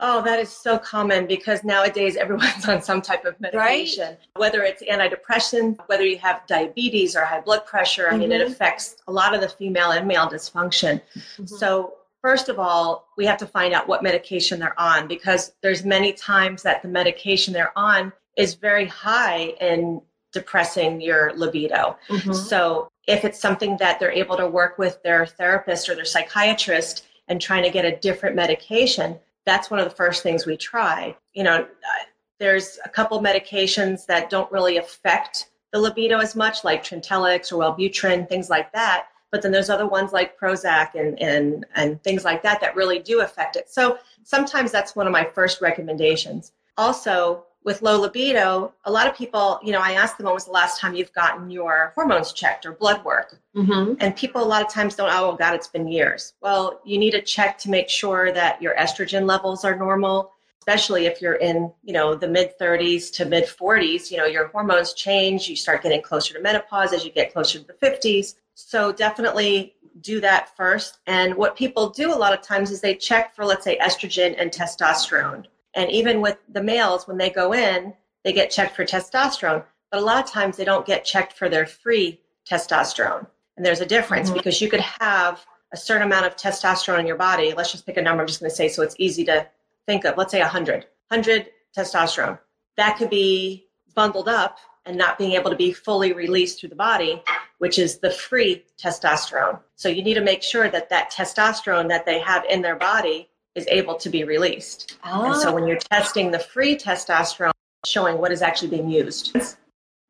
Oh, 0.00 0.22
that 0.22 0.40
is 0.40 0.50
so 0.50 0.76
common 0.78 1.26
because 1.26 1.62
nowadays 1.62 2.16
everyone's 2.16 2.68
on 2.68 2.82
some 2.82 3.00
type 3.00 3.24
of 3.24 3.40
medication, 3.40 4.08
right? 4.08 4.18
whether 4.36 4.62
it's 4.62 4.82
antidepressant, 4.82 5.78
whether 5.86 6.04
you 6.04 6.18
have 6.18 6.46
diabetes 6.46 7.14
or 7.14 7.24
high 7.24 7.40
blood 7.40 7.64
pressure. 7.64 8.04
Mm-hmm. 8.04 8.14
I 8.14 8.18
mean, 8.18 8.32
it 8.32 8.42
mm-hmm. 8.42 8.52
affects 8.52 8.96
a 9.06 9.12
lot 9.12 9.34
of 9.34 9.40
the 9.40 9.48
female 9.48 9.92
and 9.92 10.06
male 10.06 10.26
dysfunction. 10.26 11.00
Mm-hmm. 11.16 11.46
So, 11.46 11.94
first 12.22 12.48
of 12.48 12.58
all, 12.58 13.08
we 13.16 13.24
have 13.26 13.38
to 13.38 13.46
find 13.46 13.72
out 13.72 13.86
what 13.86 14.02
medication 14.02 14.58
they're 14.58 14.78
on 14.80 15.06
because 15.06 15.52
there's 15.62 15.84
many 15.84 16.12
times 16.12 16.62
that 16.64 16.82
the 16.82 16.88
medication 16.88 17.54
they're 17.54 17.76
on 17.78 18.12
is 18.36 18.54
very 18.54 18.86
high 18.86 19.54
in 19.60 20.02
depressing 20.32 21.00
your 21.00 21.32
libido. 21.34 21.96
Mm-hmm. 22.08 22.32
So, 22.32 22.88
if 23.06 23.24
it's 23.24 23.38
something 23.38 23.76
that 23.76 24.00
they're 24.00 24.10
able 24.10 24.36
to 24.38 24.48
work 24.48 24.76
with 24.76 25.00
their 25.04 25.24
therapist 25.24 25.88
or 25.88 25.94
their 25.94 26.04
psychiatrist 26.04 27.06
and 27.28 27.40
trying 27.40 27.62
to 27.62 27.70
get 27.70 27.84
a 27.84 27.96
different 27.96 28.34
medication, 28.34 29.18
that's 29.46 29.70
one 29.70 29.80
of 29.80 29.88
the 29.88 29.94
first 29.94 30.22
things 30.22 30.46
we 30.46 30.56
try. 30.56 31.16
You 31.32 31.44
know, 31.44 31.62
uh, 31.62 32.04
there's 32.38 32.78
a 32.84 32.88
couple 32.88 33.20
medications 33.20 34.06
that 34.06 34.30
don't 34.30 34.50
really 34.50 34.76
affect 34.76 35.50
the 35.72 35.80
libido 35.80 36.18
as 36.18 36.36
much, 36.36 36.64
like 36.64 36.84
Trintellix 36.84 37.52
or 37.52 37.56
Wellbutrin, 37.56 38.28
things 38.28 38.48
like 38.48 38.72
that. 38.72 39.08
But 39.30 39.42
then 39.42 39.50
there's 39.50 39.70
other 39.70 39.86
ones 39.86 40.12
like 40.12 40.38
Prozac 40.38 40.94
and, 40.94 41.20
and, 41.20 41.66
and 41.74 42.02
things 42.04 42.24
like 42.24 42.42
that 42.44 42.60
that 42.60 42.76
really 42.76 43.00
do 43.00 43.20
affect 43.20 43.56
it. 43.56 43.68
So 43.68 43.98
sometimes 44.22 44.70
that's 44.70 44.94
one 44.94 45.06
of 45.06 45.12
my 45.12 45.24
first 45.24 45.60
recommendations. 45.60 46.52
Also, 46.76 47.44
with 47.64 47.80
low 47.80 47.98
libido, 47.98 48.74
a 48.84 48.92
lot 48.92 49.06
of 49.06 49.16
people, 49.16 49.58
you 49.62 49.72
know, 49.72 49.80
I 49.80 49.92
ask 49.92 50.18
them 50.18 50.26
when 50.26 50.34
was 50.34 50.44
the 50.44 50.52
last 50.52 50.78
time 50.78 50.94
you've 50.94 51.12
gotten 51.14 51.50
your 51.50 51.92
hormones 51.94 52.32
checked 52.32 52.66
or 52.66 52.72
blood 52.72 53.02
work. 53.04 53.40
Mm-hmm. 53.56 53.94
And 54.00 54.14
people 54.14 54.42
a 54.42 54.44
lot 54.44 54.62
of 54.62 54.70
times 54.70 54.94
don't, 54.94 55.10
oh, 55.10 55.34
God, 55.34 55.54
it's 55.54 55.68
been 55.68 55.88
years. 55.88 56.34
Well, 56.42 56.80
you 56.84 56.98
need 56.98 57.12
to 57.12 57.22
check 57.22 57.56
to 57.58 57.70
make 57.70 57.88
sure 57.88 58.32
that 58.32 58.60
your 58.60 58.74
estrogen 58.74 59.26
levels 59.26 59.64
are 59.64 59.74
normal, 59.74 60.32
especially 60.60 61.06
if 61.06 61.22
you're 61.22 61.36
in, 61.36 61.72
you 61.82 61.94
know, 61.94 62.14
the 62.14 62.28
mid 62.28 62.58
30s 62.58 63.10
to 63.14 63.24
mid 63.24 63.44
40s. 63.44 64.10
You 64.10 64.18
know, 64.18 64.26
your 64.26 64.48
hormones 64.48 64.92
change. 64.92 65.48
You 65.48 65.56
start 65.56 65.82
getting 65.82 66.02
closer 66.02 66.34
to 66.34 66.40
menopause 66.40 66.92
as 66.92 67.02
you 67.02 67.10
get 67.10 67.32
closer 67.32 67.58
to 67.58 67.64
the 67.64 67.72
50s. 67.72 68.34
So 68.52 68.92
definitely 68.92 69.74
do 70.02 70.20
that 70.20 70.54
first. 70.54 70.98
And 71.06 71.34
what 71.34 71.56
people 71.56 71.88
do 71.88 72.12
a 72.12 72.14
lot 72.14 72.34
of 72.34 72.42
times 72.42 72.70
is 72.70 72.82
they 72.82 72.94
check 72.94 73.34
for, 73.34 73.46
let's 73.46 73.64
say, 73.64 73.78
estrogen 73.78 74.34
and 74.36 74.50
testosterone 74.50 75.46
and 75.74 75.90
even 75.90 76.20
with 76.20 76.38
the 76.48 76.62
males, 76.62 77.06
when 77.06 77.18
they 77.18 77.30
go 77.30 77.52
in, 77.52 77.94
they 78.24 78.32
get 78.32 78.50
checked 78.50 78.76
for 78.76 78.84
testosterone, 78.84 79.64
but 79.90 80.00
a 80.00 80.04
lot 80.04 80.24
of 80.24 80.30
times 80.30 80.56
they 80.56 80.64
don't 80.64 80.86
get 80.86 81.04
checked 81.04 81.34
for 81.34 81.48
their 81.48 81.66
free 81.66 82.20
testosterone. 82.48 83.26
And 83.56 83.64
there's 83.64 83.80
a 83.80 83.86
difference 83.86 84.28
mm-hmm. 84.28 84.38
because 84.38 84.60
you 84.60 84.68
could 84.68 84.80
have 84.80 85.44
a 85.72 85.76
certain 85.76 86.06
amount 86.06 86.26
of 86.26 86.36
testosterone 86.36 87.00
in 87.00 87.06
your 87.06 87.16
body. 87.16 87.52
Let's 87.56 87.72
just 87.72 87.86
pick 87.86 87.96
a 87.96 88.02
number 88.02 88.22
I'm 88.22 88.26
just 88.26 88.40
going 88.40 88.50
to 88.50 88.56
say 88.56 88.68
so 88.68 88.82
it's 88.82 88.96
easy 88.98 89.24
to 89.24 89.46
think 89.86 90.04
of. 90.04 90.16
Let's 90.16 90.32
say 90.32 90.40
100. 90.40 90.86
100 91.08 91.46
testosterone. 91.76 92.38
That 92.76 92.96
could 92.96 93.10
be 93.10 93.66
bundled 93.94 94.28
up 94.28 94.58
and 94.86 94.96
not 94.96 95.18
being 95.18 95.32
able 95.32 95.50
to 95.50 95.56
be 95.56 95.72
fully 95.72 96.12
released 96.12 96.60
through 96.60 96.68
the 96.68 96.74
body, 96.74 97.22
which 97.58 97.78
is 97.78 97.98
the 97.98 98.10
free 98.10 98.64
testosterone. 98.78 99.60
So 99.76 99.88
you 99.88 100.02
need 100.02 100.14
to 100.14 100.20
make 100.20 100.42
sure 100.42 100.68
that 100.68 100.90
that 100.90 101.12
testosterone 101.12 101.88
that 101.88 102.06
they 102.06 102.18
have 102.20 102.44
in 102.46 102.62
their 102.62 102.76
body 102.76 103.28
is 103.54 103.66
able 103.68 103.94
to 103.96 104.08
be 104.10 104.24
released. 104.24 104.98
Oh. 105.04 105.26
And 105.26 105.36
so 105.36 105.50
ah. 105.50 105.54
when 105.54 105.66
you're 105.66 105.78
testing 105.78 106.30
the 106.30 106.38
free 106.38 106.76
testosterone, 106.76 107.52
showing 107.86 108.18
what 108.18 108.32
is 108.32 108.42
actually 108.42 108.68
being 108.68 108.88
used. 108.88 109.36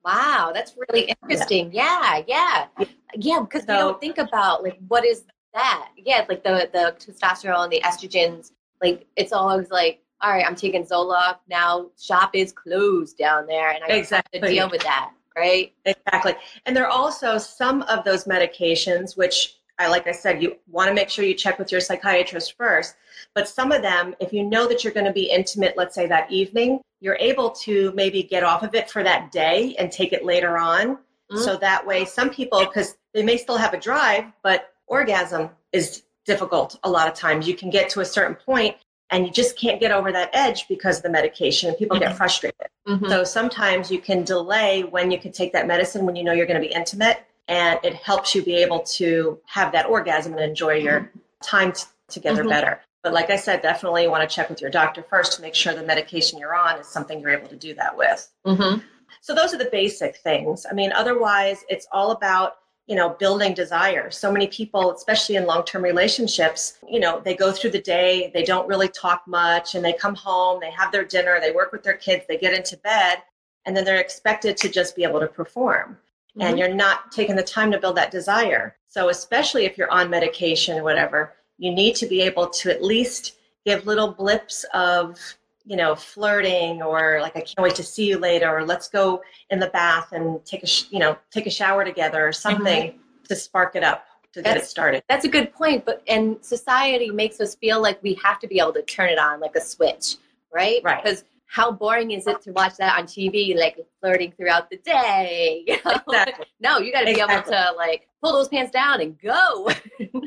Wow, 0.04 0.52
that's 0.54 0.74
really 0.88 1.14
interesting. 1.22 1.72
Yeah, 1.72 2.22
yeah. 2.26 2.66
Yeah, 2.78 2.86
yeah 3.16 3.40
because 3.40 3.64
so, 3.66 3.72
we 3.72 3.78
don't 3.78 4.00
think 4.00 4.18
about 4.18 4.62
like 4.62 4.78
what 4.88 5.04
is 5.04 5.24
that? 5.54 5.88
Yeah, 5.96 6.24
like 6.28 6.44
the 6.44 6.68
the 6.72 6.94
testosterone, 6.98 7.64
and 7.64 7.72
the 7.72 7.80
estrogens, 7.80 8.52
like 8.82 9.06
it's 9.16 9.32
always 9.32 9.70
like, 9.70 10.02
all 10.20 10.30
right, 10.30 10.44
I'm 10.46 10.56
taking 10.56 10.84
Zoloft. 10.84 11.38
Now 11.48 11.90
shop 11.98 12.30
is 12.34 12.52
closed 12.52 13.18
down 13.18 13.46
there 13.46 13.70
and 13.70 13.82
I 13.84 13.96
exactly. 13.96 14.40
have 14.40 14.48
to 14.48 14.54
deal 14.54 14.70
with 14.70 14.82
that. 14.82 15.12
Right? 15.36 15.72
Exactly. 15.84 16.34
And 16.64 16.76
there 16.76 16.84
are 16.84 16.90
also 16.90 17.38
some 17.38 17.82
of 17.82 18.04
those 18.04 18.24
medications 18.24 19.16
which 19.16 19.56
I 19.78 19.88
like 19.88 20.06
I 20.06 20.12
said, 20.12 20.42
you 20.42 20.56
want 20.70 20.88
to 20.88 20.94
make 20.94 21.10
sure 21.10 21.24
you 21.24 21.34
check 21.34 21.58
with 21.58 21.72
your 21.72 21.80
psychiatrist 21.80 22.56
first. 22.56 22.94
But 23.34 23.48
some 23.48 23.72
of 23.72 23.82
them, 23.82 24.14
if 24.20 24.32
you 24.32 24.44
know 24.44 24.68
that 24.68 24.84
you're 24.84 24.92
going 24.92 25.06
to 25.06 25.12
be 25.12 25.30
intimate, 25.30 25.76
let's 25.76 25.94
say 25.94 26.06
that 26.06 26.30
evening, 26.30 26.80
you're 27.00 27.18
able 27.20 27.50
to 27.50 27.92
maybe 27.94 28.22
get 28.22 28.44
off 28.44 28.62
of 28.62 28.74
it 28.74 28.90
for 28.90 29.02
that 29.02 29.32
day 29.32 29.74
and 29.78 29.90
take 29.90 30.12
it 30.12 30.24
later 30.24 30.56
on. 30.56 30.96
Mm-hmm. 30.96 31.38
So 31.38 31.56
that 31.56 31.86
way, 31.86 32.04
some 32.04 32.30
people, 32.30 32.60
because 32.60 32.96
they 33.12 33.22
may 33.22 33.36
still 33.36 33.56
have 33.56 33.74
a 33.74 33.80
drive, 33.80 34.24
but 34.42 34.72
orgasm 34.86 35.50
is 35.72 36.02
difficult 36.24 36.78
a 36.84 36.90
lot 36.90 37.08
of 37.08 37.14
times. 37.14 37.48
You 37.48 37.54
can 37.54 37.70
get 37.70 37.90
to 37.90 38.00
a 38.00 38.04
certain 38.04 38.36
point 38.36 38.76
and 39.10 39.26
you 39.26 39.32
just 39.32 39.58
can't 39.58 39.80
get 39.80 39.90
over 39.92 40.12
that 40.12 40.30
edge 40.32 40.66
because 40.68 40.98
of 40.98 41.02
the 41.02 41.10
medication 41.10 41.68
and 41.68 41.78
people 41.78 41.96
mm-hmm. 41.96 42.08
get 42.08 42.16
frustrated. 42.16 42.68
Mm-hmm. 42.88 43.08
So 43.08 43.24
sometimes 43.24 43.90
you 43.90 44.00
can 44.00 44.24
delay 44.24 44.82
when 44.82 45.10
you 45.10 45.18
can 45.18 45.32
take 45.32 45.52
that 45.52 45.66
medicine 45.66 46.06
when 46.06 46.16
you 46.16 46.24
know 46.24 46.32
you're 46.32 46.46
going 46.46 46.60
to 46.60 46.66
be 46.66 46.74
intimate 46.74 47.24
and 47.48 47.78
it 47.82 47.94
helps 47.94 48.34
you 48.34 48.42
be 48.42 48.56
able 48.56 48.80
to 48.80 49.38
have 49.46 49.72
that 49.72 49.86
orgasm 49.86 50.32
and 50.32 50.42
enjoy 50.42 50.74
your 50.74 51.00
mm-hmm. 51.00 51.18
time 51.42 51.72
t- 51.72 51.84
together 52.08 52.40
mm-hmm. 52.40 52.50
better. 52.50 52.80
But 53.04 53.12
like 53.12 53.28
I 53.28 53.36
said, 53.36 53.60
definitely 53.60 54.08
want 54.08 54.28
to 54.28 54.34
check 54.34 54.48
with 54.48 54.62
your 54.62 54.70
doctor 54.70 55.02
first 55.02 55.34
to 55.34 55.42
make 55.42 55.54
sure 55.54 55.74
the 55.74 55.82
medication 55.82 56.38
you're 56.38 56.54
on 56.54 56.80
is 56.80 56.88
something 56.88 57.20
you're 57.20 57.30
able 57.30 57.48
to 57.48 57.56
do 57.56 57.74
that 57.74 57.96
with. 57.96 58.32
Mm-hmm. 58.46 58.80
So 59.20 59.34
those 59.34 59.52
are 59.52 59.58
the 59.58 59.68
basic 59.70 60.16
things. 60.16 60.64
I 60.68 60.72
mean, 60.72 60.90
otherwise, 60.90 61.64
it's 61.68 61.86
all 61.92 62.12
about 62.12 62.56
you 62.86 62.96
know 62.96 63.10
building 63.18 63.54
desire 63.54 64.10
so 64.10 64.30
many 64.30 64.46
people 64.46 64.92
especially 64.92 65.36
in 65.36 65.46
long-term 65.46 65.82
relationships 65.82 66.74
you 66.86 67.00
know 67.00 67.18
they 67.24 67.34
go 67.34 67.50
through 67.50 67.70
the 67.70 67.80
day 67.80 68.30
they 68.34 68.42
don't 68.42 68.68
really 68.68 68.88
talk 68.88 69.22
much 69.26 69.74
and 69.74 69.82
they 69.82 69.94
come 69.94 70.14
home 70.14 70.60
they 70.60 70.70
have 70.70 70.92
their 70.92 71.02
dinner 71.02 71.40
they 71.40 71.50
work 71.50 71.72
with 71.72 71.82
their 71.82 71.96
kids 71.96 72.26
they 72.28 72.36
get 72.36 72.52
into 72.52 72.76
bed 72.76 73.22
and 73.64 73.74
then 73.74 73.86
they're 73.86 74.00
expected 74.00 74.54
to 74.58 74.68
just 74.68 74.94
be 74.94 75.02
able 75.02 75.18
to 75.18 75.26
perform 75.26 75.96
mm-hmm. 76.36 76.42
and 76.42 76.58
you're 76.58 76.74
not 76.74 77.10
taking 77.10 77.36
the 77.36 77.42
time 77.42 77.72
to 77.72 77.78
build 77.78 77.96
that 77.96 78.10
desire 78.10 78.76
so 78.86 79.08
especially 79.08 79.64
if 79.64 79.78
you're 79.78 79.90
on 79.90 80.10
medication 80.10 80.76
or 80.76 80.82
whatever 80.82 81.32
you 81.58 81.72
need 81.72 81.94
to 81.96 82.06
be 82.06 82.20
able 82.22 82.48
to 82.48 82.70
at 82.70 82.82
least 82.82 83.36
give 83.64 83.86
little 83.86 84.12
blips 84.12 84.64
of 84.74 85.18
you 85.64 85.76
know 85.76 85.94
flirting 85.94 86.82
or 86.82 87.20
like 87.22 87.36
i 87.36 87.40
can't 87.40 87.60
wait 87.60 87.74
to 87.74 87.82
see 87.82 88.06
you 88.06 88.18
later 88.18 88.54
or 88.54 88.64
let's 88.64 88.88
go 88.88 89.22
in 89.50 89.58
the 89.58 89.68
bath 89.68 90.12
and 90.12 90.44
take 90.44 90.62
a 90.62 90.66
sh- 90.66 90.84
you 90.90 90.98
know 90.98 91.16
take 91.30 91.46
a 91.46 91.50
shower 91.50 91.84
together 91.84 92.26
or 92.26 92.32
something 92.32 92.90
mm-hmm. 92.90 93.24
to 93.26 93.34
spark 93.34 93.74
it 93.74 93.82
up 93.82 94.04
to 94.32 94.42
that's, 94.42 94.54
get 94.54 94.62
it 94.62 94.66
started. 94.66 95.02
that's 95.08 95.24
a 95.24 95.28
good 95.28 95.52
point 95.52 95.84
but 95.86 96.02
and 96.06 96.36
society 96.42 97.10
makes 97.10 97.40
us 97.40 97.54
feel 97.54 97.80
like 97.80 98.02
we 98.02 98.14
have 98.22 98.38
to 98.38 98.46
be 98.46 98.60
able 98.60 98.72
to 98.72 98.82
turn 98.82 99.08
it 99.08 99.18
on 99.18 99.40
like 99.40 99.56
a 99.56 99.60
switch 99.60 100.16
right? 100.54 100.80
Right. 100.82 101.02
Because 101.02 101.24
how 101.46 101.70
boring 101.70 102.10
is 102.10 102.26
it 102.26 102.40
to 102.42 102.52
watch 102.52 102.76
that 102.78 102.98
on 102.98 103.04
TV, 103.06 103.56
like 103.56 103.78
flirting 104.00 104.32
throughout 104.32 104.70
the 104.70 104.78
day? 104.78 105.64
You 105.74 105.76
know? 105.84 106.00
Exactly. 106.08 106.46
no, 106.60 106.78
you 106.78 106.92
got 106.92 107.00
to 107.00 107.06
be 107.06 107.12
exactly. 107.12 107.54
able 107.54 107.70
to 107.70 107.76
like 107.76 108.08
pull 108.22 108.32
those 108.32 108.48
pants 108.48 108.72
down 108.72 109.00
and 109.00 109.18
go. 109.20 109.70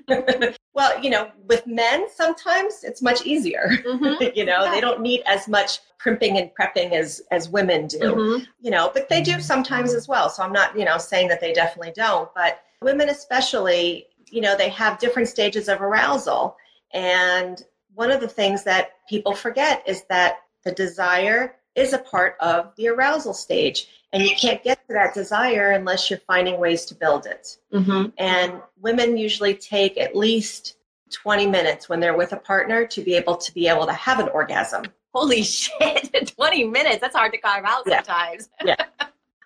well, 0.74 1.04
you 1.04 1.10
know, 1.10 1.32
with 1.48 1.66
men, 1.68 2.08
sometimes 2.14 2.84
it's 2.84 3.02
much 3.02 3.26
easier. 3.26 3.70
Mm-hmm. 3.86 4.24
you 4.36 4.46
know, 4.46 4.64
yeah. 4.64 4.72
they 4.72 4.82
don't 4.82 5.02
need 5.02 5.22
as 5.26 5.48
much 5.48 5.80
primping 5.98 6.38
and 6.38 6.52
prepping 6.60 6.94
as 6.94 7.22
as 7.32 7.50
women 7.50 7.88
do. 7.88 8.00
Mm-hmm. 8.00 8.44
You 8.62 8.72
know, 8.72 8.92
but 8.94 9.10
they 9.10 9.22
do 9.22 9.40
sometimes 9.42 9.94
as 9.94 10.08
well. 10.08 10.30
So 10.30 10.44
I'm 10.44 10.54
not, 10.54 10.78
you 10.78 10.86
know, 10.86 10.98
saying 10.98 11.28
that 11.30 11.42
they 11.42 11.54
definitely 11.54 11.94
don't, 11.96 12.30
but 12.36 12.62
women 12.82 13.10
especially, 13.10 14.08
you 14.30 14.42
know, 14.42 14.56
they 14.56 14.70
have 14.70 15.00
different 15.00 15.28
stages 15.28 15.68
of 15.68 15.82
arousal, 15.82 16.56
and 16.94 17.64
one 17.94 18.12
of 18.12 18.22
the 18.22 18.28
things 18.28 18.64
that 18.64 18.92
people 19.10 19.34
forget 19.34 19.84
is 19.88 20.04
that 20.10 20.38
the 20.68 20.74
desire 20.74 21.56
is 21.76 21.94
a 21.94 21.98
part 21.98 22.36
of 22.42 22.76
the 22.76 22.90
arousal 22.90 23.34
stage. 23.34 23.88
And 24.12 24.22
you 24.22 24.36
can't 24.36 24.62
get 24.64 24.86
to 24.88 24.94
that 24.94 25.14
desire 25.14 25.72
unless 25.72 26.10
you're 26.10 26.20
finding 26.20 26.60
ways 26.60 26.86
to 26.86 26.96
build 26.96 27.26
it. 27.26 27.58
Mm-hmm. 27.74 28.10
And 28.18 28.62
women 28.82 29.18
usually 29.18 29.54
take 29.54 29.98
at 29.98 30.16
least 30.16 30.76
20 31.12 31.48
minutes 31.48 31.88
when 31.88 32.02
they're 32.02 32.18
with 32.18 32.34
a 32.34 32.38
partner 32.38 32.86
to 32.88 33.02
be 33.02 33.16
able 33.16 33.38
to 33.38 33.54
be 33.54 33.68
able 33.68 33.86
to 33.86 33.94
have 33.94 34.20
an 34.20 34.28
orgasm. 34.30 34.84
Holy 35.14 35.42
shit, 35.58 36.34
20 36.36 36.66
minutes. 36.66 37.00
That's 37.00 37.16
hard 37.16 37.32
to 37.32 37.38
carve 37.38 37.64
out 37.66 37.84
yeah. 37.86 38.04
sometimes. 38.04 38.50
yeah. 38.66 38.76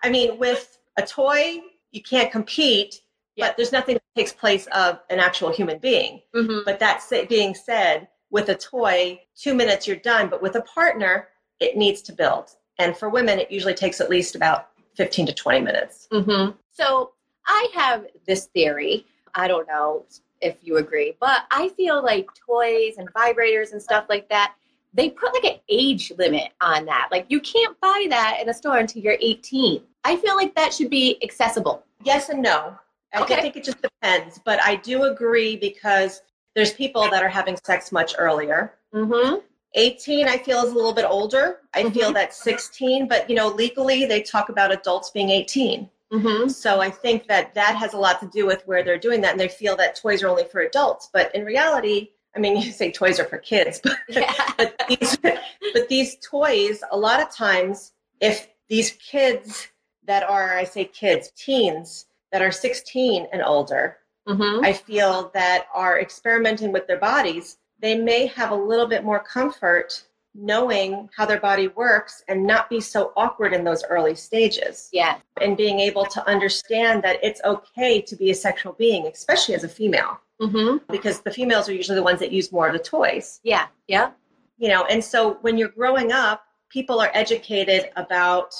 I 0.02 0.10
mean, 0.10 0.38
with 0.38 0.78
a 0.96 1.02
toy, 1.02 1.60
you 1.92 2.02
can't 2.02 2.32
compete, 2.32 3.00
yeah. 3.36 3.48
but 3.48 3.56
there's 3.56 3.72
nothing 3.72 3.94
that 3.94 4.20
takes 4.20 4.32
place 4.32 4.66
of 4.68 5.00
an 5.08 5.20
actual 5.20 5.52
human 5.52 5.78
being. 5.78 6.22
Mm-hmm. 6.34 6.60
But 6.64 6.80
that 6.80 7.04
being 7.28 7.54
said, 7.54 8.08
with 8.32 8.48
a 8.48 8.54
toy, 8.56 9.20
two 9.36 9.54
minutes 9.54 9.86
you're 9.86 9.96
done, 9.96 10.28
but 10.28 10.42
with 10.42 10.56
a 10.56 10.62
partner, 10.62 11.28
it 11.60 11.76
needs 11.76 12.02
to 12.02 12.12
build. 12.12 12.50
And 12.78 12.96
for 12.96 13.08
women, 13.08 13.38
it 13.38 13.52
usually 13.52 13.74
takes 13.74 14.00
at 14.00 14.10
least 14.10 14.34
about 14.34 14.70
15 14.96 15.26
to 15.26 15.34
20 15.34 15.60
minutes. 15.60 16.08
Mm-hmm. 16.10 16.56
So 16.72 17.12
I 17.46 17.68
have 17.74 18.06
this 18.26 18.46
theory. 18.46 19.06
I 19.34 19.46
don't 19.46 19.68
know 19.68 20.06
if 20.40 20.56
you 20.62 20.78
agree, 20.78 21.16
but 21.20 21.42
I 21.50 21.68
feel 21.68 22.02
like 22.02 22.26
toys 22.34 22.94
and 22.96 23.12
vibrators 23.12 23.72
and 23.72 23.80
stuff 23.80 24.06
like 24.08 24.28
that, 24.30 24.54
they 24.94 25.10
put 25.10 25.32
like 25.34 25.44
an 25.44 25.60
age 25.68 26.10
limit 26.18 26.52
on 26.60 26.86
that. 26.86 27.08
Like 27.12 27.26
you 27.28 27.38
can't 27.40 27.78
buy 27.80 28.06
that 28.08 28.38
in 28.42 28.48
a 28.48 28.54
store 28.54 28.78
until 28.78 29.02
you're 29.02 29.18
18. 29.20 29.82
I 30.04 30.16
feel 30.16 30.36
like 30.36 30.54
that 30.56 30.72
should 30.72 30.90
be 30.90 31.22
accessible. 31.22 31.84
Yes 32.02 32.30
and 32.30 32.42
no. 32.42 32.76
Okay. 33.14 33.36
I 33.36 33.42
think 33.42 33.56
it 33.56 33.64
just 33.64 33.82
depends, 33.82 34.40
but 34.44 34.58
I 34.62 34.76
do 34.76 35.04
agree 35.04 35.56
because 35.56 36.22
there's 36.54 36.72
people 36.72 37.08
that 37.10 37.22
are 37.22 37.28
having 37.28 37.56
sex 37.64 37.92
much 37.92 38.14
earlier. 38.18 38.74
Mm-hmm. 38.94 39.36
18, 39.74 40.28
I 40.28 40.36
feel, 40.36 40.58
is 40.58 40.72
a 40.72 40.74
little 40.74 40.92
bit 40.92 41.06
older. 41.08 41.60
I 41.74 41.84
mm-hmm. 41.84 41.92
feel 41.92 42.12
that 42.12 42.34
16, 42.34 43.08
but 43.08 43.28
you 43.28 43.36
know, 43.36 43.48
legally 43.48 44.04
they 44.04 44.22
talk 44.22 44.48
about 44.48 44.72
adults 44.72 45.10
being 45.10 45.30
18. 45.30 45.88
Mm-hmm. 46.12 46.48
So 46.48 46.80
I 46.80 46.90
think 46.90 47.26
that 47.28 47.54
that 47.54 47.74
has 47.76 47.94
a 47.94 47.98
lot 47.98 48.20
to 48.20 48.26
do 48.26 48.44
with 48.44 48.62
where 48.66 48.84
they're 48.84 48.98
doing 48.98 49.22
that, 49.22 49.30
and 49.30 49.40
they 49.40 49.48
feel 49.48 49.76
that 49.76 49.96
toys 49.96 50.22
are 50.22 50.28
only 50.28 50.44
for 50.44 50.60
adults. 50.60 51.08
But 51.10 51.34
in 51.34 51.44
reality, 51.44 52.10
I 52.36 52.38
mean, 52.38 52.56
you 52.60 52.70
say 52.70 52.92
toys 52.92 53.18
are 53.18 53.24
for 53.24 53.38
kids, 53.38 53.80
but, 53.82 53.96
yeah. 54.08 54.32
but, 54.58 54.80
these, 54.88 55.16
but 55.16 55.88
these 55.88 56.16
toys, 56.16 56.82
a 56.90 56.96
lot 56.96 57.20
of 57.20 57.34
times, 57.34 57.92
if 58.20 58.48
these 58.68 58.92
kids 58.92 59.68
that 60.04 60.22
are, 60.22 60.56
I 60.56 60.64
say 60.64 60.84
kids, 60.84 61.32
teens 61.34 62.06
that 62.30 62.42
are 62.42 62.52
16 62.52 63.28
and 63.32 63.42
older, 63.42 63.98
mm-hmm. 64.28 64.64
I 64.64 64.72
feel 64.72 65.30
that 65.34 65.66
are 65.74 66.00
experimenting 66.00 66.72
with 66.72 66.86
their 66.86 66.98
bodies, 66.98 67.58
they 67.80 67.96
may 67.96 68.26
have 68.26 68.50
a 68.50 68.56
little 68.56 68.86
bit 68.86 69.04
more 69.04 69.20
comfort 69.20 70.04
knowing 70.34 71.08
how 71.14 71.26
their 71.26 71.40
body 71.40 71.68
works 71.68 72.24
and 72.28 72.46
not 72.46 72.70
be 72.70 72.80
so 72.80 73.12
awkward 73.16 73.52
in 73.52 73.64
those 73.64 73.84
early 73.84 74.14
stages. 74.14 74.88
Yeah. 74.92 75.18
And 75.40 75.56
being 75.56 75.78
able 75.80 76.06
to 76.06 76.26
understand 76.26 77.02
that 77.02 77.22
it's 77.22 77.42
okay 77.44 78.00
to 78.00 78.16
be 78.16 78.30
a 78.30 78.34
sexual 78.34 78.72
being, 78.72 79.06
especially 79.06 79.54
as 79.54 79.64
a 79.64 79.68
female. 79.68 80.20
Mm-hmm. 80.40 80.78
Because 80.90 81.20
the 81.20 81.30
females 81.30 81.68
are 81.68 81.74
usually 81.74 81.96
the 81.96 82.02
ones 82.02 82.18
that 82.20 82.32
use 82.32 82.50
more 82.50 82.66
of 82.66 82.72
the 82.72 82.78
toys. 82.78 83.40
Yeah. 83.42 83.66
Yeah. 83.88 84.12
You 84.58 84.68
know, 84.68 84.84
and 84.86 85.04
so 85.04 85.34
when 85.42 85.58
you're 85.58 85.68
growing 85.68 86.12
up, 86.12 86.44
people 86.68 87.00
are 87.00 87.10
educated 87.12 87.90
about 87.96 88.54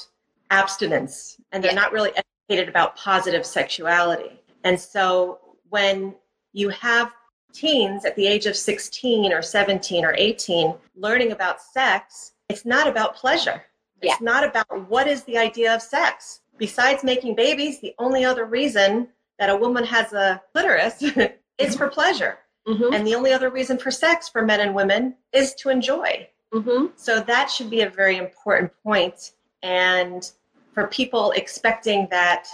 abstinence 0.51 1.37
and 1.51 1.63
they're 1.63 1.71
yeah. 1.71 1.79
not 1.79 1.91
really 1.91 2.11
educated 2.49 2.69
about 2.69 2.95
positive 2.95 3.45
sexuality. 3.45 4.39
And 4.63 4.79
so 4.79 5.39
when 5.73 6.13
you 6.51 6.69
have 6.69 7.11
teens 7.51 8.05
at 8.05 8.15
the 8.15 8.27
age 8.27 8.45
of 8.45 8.55
16 8.55 9.33
or 9.33 9.41
17 9.41 10.05
or 10.05 10.13
18 10.15 10.75
learning 10.95 11.31
about 11.31 11.59
sex, 11.59 12.33
it's 12.47 12.63
not 12.63 12.87
about 12.87 13.15
pleasure. 13.15 13.63
It's 13.99 14.21
yeah. 14.21 14.23
not 14.23 14.43
about 14.43 14.87
what 14.87 15.07
is 15.07 15.23
the 15.23 15.35
idea 15.35 15.73
of 15.73 15.81
sex. 15.81 16.41
Besides 16.59 17.03
making 17.03 17.33
babies, 17.33 17.81
the 17.81 17.95
only 17.97 18.23
other 18.23 18.45
reason 18.45 19.07
that 19.39 19.49
a 19.49 19.55
woman 19.55 19.83
has 19.83 20.13
a 20.13 20.39
clitoris 20.51 21.03
is 21.57 21.75
for 21.75 21.87
pleasure. 21.87 22.37
Mm-hmm. 22.67 22.93
And 22.93 23.07
the 23.07 23.15
only 23.15 23.33
other 23.33 23.49
reason 23.49 23.79
for 23.79 23.89
sex 23.89 24.29
for 24.29 24.43
men 24.45 24.59
and 24.59 24.75
women 24.75 25.15
is 25.31 25.55
to 25.55 25.69
enjoy. 25.69 26.29
Mm-hmm. 26.53 26.87
So 26.97 27.19
that 27.19 27.49
should 27.49 27.71
be 27.71 27.81
a 27.81 27.89
very 27.89 28.17
important 28.17 28.71
point. 28.83 29.31
And 29.63 30.29
for 30.75 30.85
people 30.85 31.31
expecting 31.31 32.07
that 32.11 32.45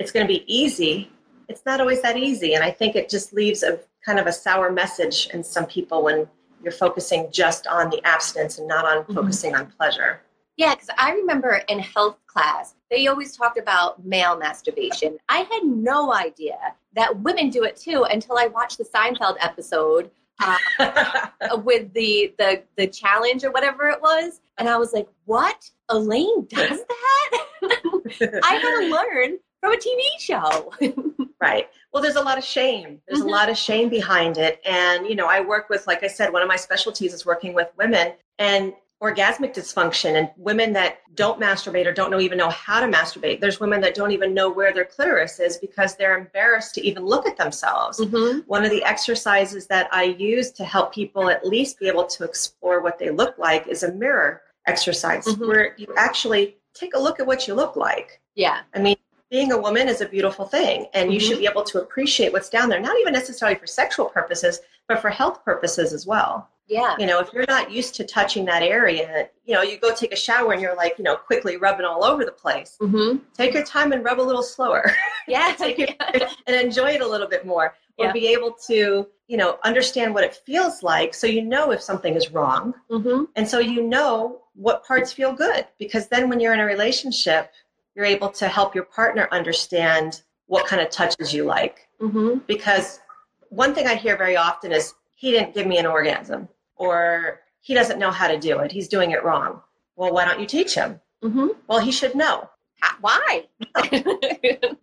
it's 0.00 0.10
going 0.10 0.26
to 0.26 0.32
be 0.32 0.44
easy, 0.52 1.12
it's 1.48 1.64
not 1.66 1.80
always 1.80 2.02
that 2.02 2.16
easy. 2.16 2.54
And 2.54 2.64
I 2.64 2.70
think 2.70 2.96
it 2.96 3.08
just 3.08 3.32
leaves 3.32 3.62
a 3.62 3.78
kind 4.04 4.18
of 4.18 4.26
a 4.26 4.32
sour 4.32 4.70
message 4.70 5.28
in 5.32 5.42
some 5.42 5.66
people 5.66 6.02
when 6.02 6.28
you're 6.62 6.72
focusing 6.72 7.28
just 7.30 7.66
on 7.66 7.90
the 7.90 8.04
abstinence 8.06 8.58
and 8.58 8.66
not 8.66 8.84
on 8.84 9.04
mm-hmm. 9.04 9.14
focusing 9.14 9.54
on 9.54 9.66
pleasure. 9.78 10.20
Yeah, 10.56 10.74
because 10.74 10.90
I 10.96 11.12
remember 11.12 11.62
in 11.68 11.80
health 11.80 12.16
class, 12.26 12.74
they 12.90 13.08
always 13.08 13.36
talked 13.36 13.58
about 13.58 14.04
male 14.04 14.36
masturbation. 14.38 15.18
I 15.28 15.38
had 15.38 15.64
no 15.64 16.14
idea 16.14 16.58
that 16.94 17.20
women 17.20 17.50
do 17.50 17.64
it 17.64 17.76
too 17.76 18.04
until 18.04 18.38
I 18.38 18.46
watched 18.46 18.78
the 18.78 18.84
Seinfeld 18.84 19.36
episode 19.40 20.10
uh, 20.40 21.58
with 21.64 21.92
the, 21.92 22.34
the 22.38 22.62
the 22.76 22.88
challenge 22.88 23.44
or 23.44 23.52
whatever 23.52 23.86
it 23.86 24.02
was, 24.02 24.40
and 24.58 24.68
I 24.68 24.76
was 24.76 24.92
like, 24.92 25.06
"What? 25.26 25.70
Elaine 25.88 26.46
does 26.46 26.80
that?" 26.88 27.46
I 28.42 28.60
gotta 28.60 28.86
learn 28.86 29.38
from 29.64 29.72
a 29.72 29.76
TV 29.76 30.02
show. 30.18 31.26
right. 31.40 31.70
Well, 31.92 32.02
there's 32.02 32.16
a 32.16 32.22
lot 32.22 32.36
of 32.36 32.44
shame. 32.44 33.00
There's 33.08 33.20
mm-hmm. 33.20 33.28
a 33.28 33.32
lot 33.32 33.48
of 33.48 33.56
shame 33.56 33.88
behind 33.88 34.36
it. 34.36 34.60
And, 34.66 35.06
you 35.06 35.14
know, 35.14 35.26
I 35.26 35.40
work 35.40 35.70
with, 35.70 35.86
like 35.86 36.04
I 36.04 36.08
said, 36.08 36.32
one 36.32 36.42
of 36.42 36.48
my 36.48 36.56
specialties 36.56 37.14
is 37.14 37.24
working 37.24 37.54
with 37.54 37.68
women 37.78 38.12
and 38.38 38.74
orgasmic 39.02 39.54
dysfunction 39.54 40.18
and 40.18 40.30
women 40.36 40.72
that 40.74 40.98
don't 41.14 41.40
masturbate 41.40 41.86
or 41.86 41.92
don't 41.92 42.10
know 42.10 42.20
even 42.20 42.36
know 42.36 42.50
how 42.50 42.78
to 42.78 42.86
masturbate. 42.86 43.40
There's 43.40 43.58
women 43.58 43.80
that 43.80 43.94
don't 43.94 44.12
even 44.12 44.34
know 44.34 44.50
where 44.50 44.72
their 44.72 44.84
clitoris 44.84 45.40
is 45.40 45.56
because 45.56 45.96
they're 45.96 46.18
embarrassed 46.18 46.74
to 46.74 46.86
even 46.86 47.04
look 47.04 47.26
at 47.26 47.36
themselves. 47.36 48.00
Mm-hmm. 48.00 48.40
One 48.46 48.64
of 48.64 48.70
the 48.70 48.84
exercises 48.84 49.66
that 49.68 49.88
I 49.92 50.04
use 50.04 50.50
to 50.52 50.64
help 50.64 50.94
people 50.94 51.30
at 51.30 51.46
least 51.46 51.80
be 51.80 51.88
able 51.88 52.04
to 52.06 52.24
explore 52.24 52.82
what 52.82 52.98
they 52.98 53.10
look 53.10 53.38
like 53.38 53.66
is 53.66 53.82
a 53.82 53.92
mirror 53.92 54.42
exercise 54.66 55.24
mm-hmm. 55.24 55.46
where 55.46 55.74
you 55.78 55.86
actually 55.96 56.58
take 56.74 56.94
a 56.94 56.98
look 56.98 57.18
at 57.18 57.26
what 57.26 57.48
you 57.48 57.54
look 57.54 57.76
like. 57.76 58.20
Yeah. 58.34 58.60
I 58.74 58.80
mean, 58.80 58.96
being 59.34 59.50
a 59.50 59.58
woman 59.58 59.88
is 59.88 60.00
a 60.00 60.06
beautiful 60.06 60.44
thing 60.44 60.86
and 60.94 61.12
you 61.12 61.18
mm-hmm. 61.18 61.28
should 61.28 61.40
be 61.40 61.46
able 61.52 61.64
to 61.64 61.82
appreciate 61.82 62.32
what's 62.32 62.48
down 62.48 62.68
there 62.68 62.78
not 62.78 62.96
even 63.00 63.12
necessarily 63.12 63.58
for 63.58 63.66
sexual 63.66 64.06
purposes 64.06 64.60
but 64.86 65.00
for 65.00 65.10
health 65.10 65.44
purposes 65.44 65.92
as 65.92 66.06
well 66.06 66.48
Yeah. 66.68 66.94
You 66.98 67.06
know, 67.06 67.18
if 67.20 67.32
you're 67.32 67.44
not 67.48 67.70
used 67.78 67.94
to 67.96 68.04
touching 68.04 68.44
that 68.46 68.62
area, 68.62 69.28
you 69.44 69.54
know, 69.54 69.62
you 69.62 69.76
go 69.86 69.94
take 69.94 70.12
a 70.12 70.16
shower 70.16 70.52
and 70.52 70.62
you're 70.62 70.78
like, 70.84 70.94
you 70.98 71.04
know, 71.04 71.16
quickly 71.16 71.54
rubbing 71.58 71.84
all 71.84 72.02
over 72.10 72.24
the 72.24 72.36
place. 72.44 72.78
Mm-hmm. 72.80 73.18
Take 73.40 73.52
your 73.52 73.66
time 73.76 73.92
and 73.92 74.02
rub 74.08 74.18
a 74.18 74.26
little 74.30 74.42
slower. 74.42 74.84
Yeah. 75.34 75.54
take 75.64 75.78
it 75.78 75.90
and 76.46 76.54
enjoy 76.66 76.90
it 76.96 77.02
a 77.06 77.10
little 77.14 77.30
bit 77.34 77.44
more. 77.52 77.66
Or 77.98 78.06
Yeah. 78.06 78.12
be 78.12 78.26
able 78.36 78.52
to, 78.68 78.78
you 79.32 79.36
know, 79.40 79.50
understand 79.70 80.08
what 80.14 80.24
it 80.28 80.34
feels 80.48 80.76
like 80.92 81.10
so 81.20 81.26
you 81.36 81.42
know 81.52 81.64
if 81.76 81.80
something 81.90 82.14
is 82.20 82.26
wrong. 82.36 82.64
mm-hmm. 82.90 83.20
And 83.36 83.46
so 83.52 83.58
you 83.58 83.80
know 83.94 84.14
what 84.54 84.86
parts 84.90 85.12
feel 85.12 85.32
good 85.46 85.62
because 85.78 86.04
then 86.08 86.28
when 86.28 86.40
you're 86.40 86.54
in 86.54 86.60
a 86.60 86.64
relationship, 86.76 87.42
you're 87.94 88.04
able 88.04 88.28
to 88.30 88.48
help 88.48 88.74
your 88.74 88.84
partner 88.84 89.28
understand 89.30 90.22
what 90.46 90.66
kind 90.66 90.82
of 90.82 90.90
touches 90.90 91.32
you 91.32 91.44
like. 91.44 91.88
Mm-hmm. 92.00 92.38
Because 92.46 93.00
one 93.50 93.74
thing 93.74 93.86
I 93.86 93.94
hear 93.94 94.16
very 94.16 94.36
often 94.36 94.72
is 94.72 94.94
he 95.14 95.30
didn't 95.30 95.54
give 95.54 95.66
me 95.66 95.78
an 95.78 95.86
orgasm 95.86 96.48
or 96.76 97.40
he 97.60 97.72
doesn't 97.74 97.98
know 97.98 98.10
how 98.10 98.28
to 98.28 98.38
do 98.38 98.58
it. 98.60 98.72
He's 98.72 98.88
doing 98.88 99.12
it 99.12 99.24
wrong. 99.24 99.60
Well, 99.96 100.12
why 100.12 100.24
don't 100.24 100.40
you 100.40 100.46
teach 100.46 100.74
him? 100.74 101.00
Mm-hmm. 101.22 101.48
Well, 101.68 101.78
he 101.78 101.92
should 101.92 102.14
know. 102.14 102.50
Why? 103.00 103.46